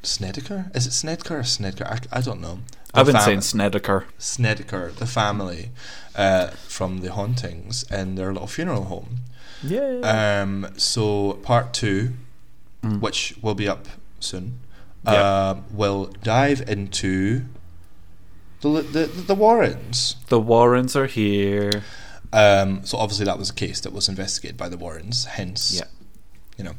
[0.03, 0.71] Snedeker?
[0.75, 1.87] Is it Snedeker or Snedeker?
[1.87, 2.61] I, I don't know.
[2.93, 4.05] The I've been fam- saying Snedeker.
[4.19, 5.71] Snedeker, the family
[6.15, 9.21] uh, from the hauntings in their little funeral home.
[9.63, 10.41] Yeah.
[10.43, 12.13] Um, so part two,
[12.83, 13.01] Mm.
[13.01, 13.87] which will be up
[14.21, 14.61] soon,
[15.07, 15.15] Yep.
[15.15, 17.43] uh, will dive into
[18.61, 20.17] the the, the Warrens.
[20.29, 21.83] the Warrens are here.
[22.33, 25.25] Um, so obviously that was a case that was investigated by the Warrens.
[25.25, 25.85] Hence, Yeah.
[26.59, 26.75] you know,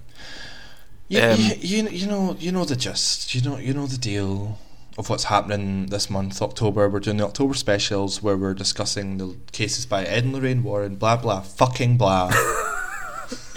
[1.07, 3.33] you, Um, you, you, you know you know the gist.
[3.33, 4.59] You know you know the deal
[4.97, 6.87] of what's happening this month, October.
[6.89, 10.95] We're doing the October specials where we're discussing the cases by Ed and Lorraine Warren.
[10.97, 12.31] Blah blah fucking blah.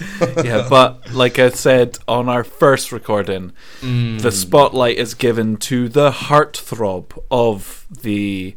[0.45, 4.21] yeah, but like I said on our first recording, Mm.
[4.23, 8.55] the spotlight is given to the heartthrob of the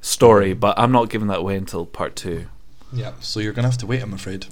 [0.00, 2.46] story, but I'm not giving that away until part two.
[2.92, 4.02] yeah, so you're gonna have to wait.
[4.02, 4.46] I'm afraid.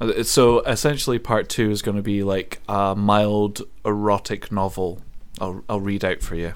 [0.00, 5.00] Uh, So essentially, part two is going to be like a mild erotic novel.
[5.40, 6.52] I'll I'll read out for you.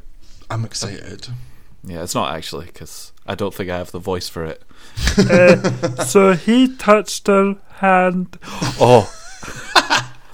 [0.50, 1.28] I'm excited.
[1.85, 4.62] Yeah, it's not actually because I don't think I have the voice for it.
[6.07, 8.39] so he touched her hand.
[8.83, 9.12] Oh,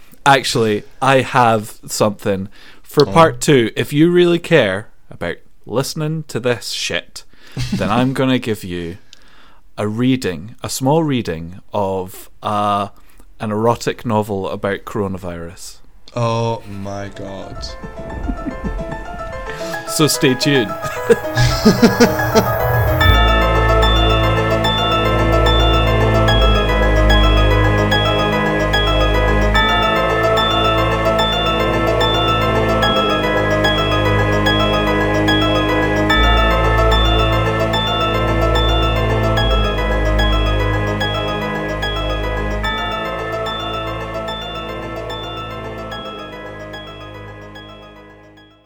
[0.26, 2.48] actually, I have something
[2.82, 3.12] for Oh.
[3.12, 3.70] part two.
[3.76, 7.24] If you really care about listening to this shit,
[7.72, 8.98] then I'm going to give you
[9.78, 12.88] a reading, a small reading of uh,
[13.40, 15.78] an erotic novel about coronavirus.
[16.14, 17.62] Oh my god.
[19.90, 20.70] So stay tuned.
[21.06, 21.88] 呵呵呵
[22.34, 22.55] 呵呵。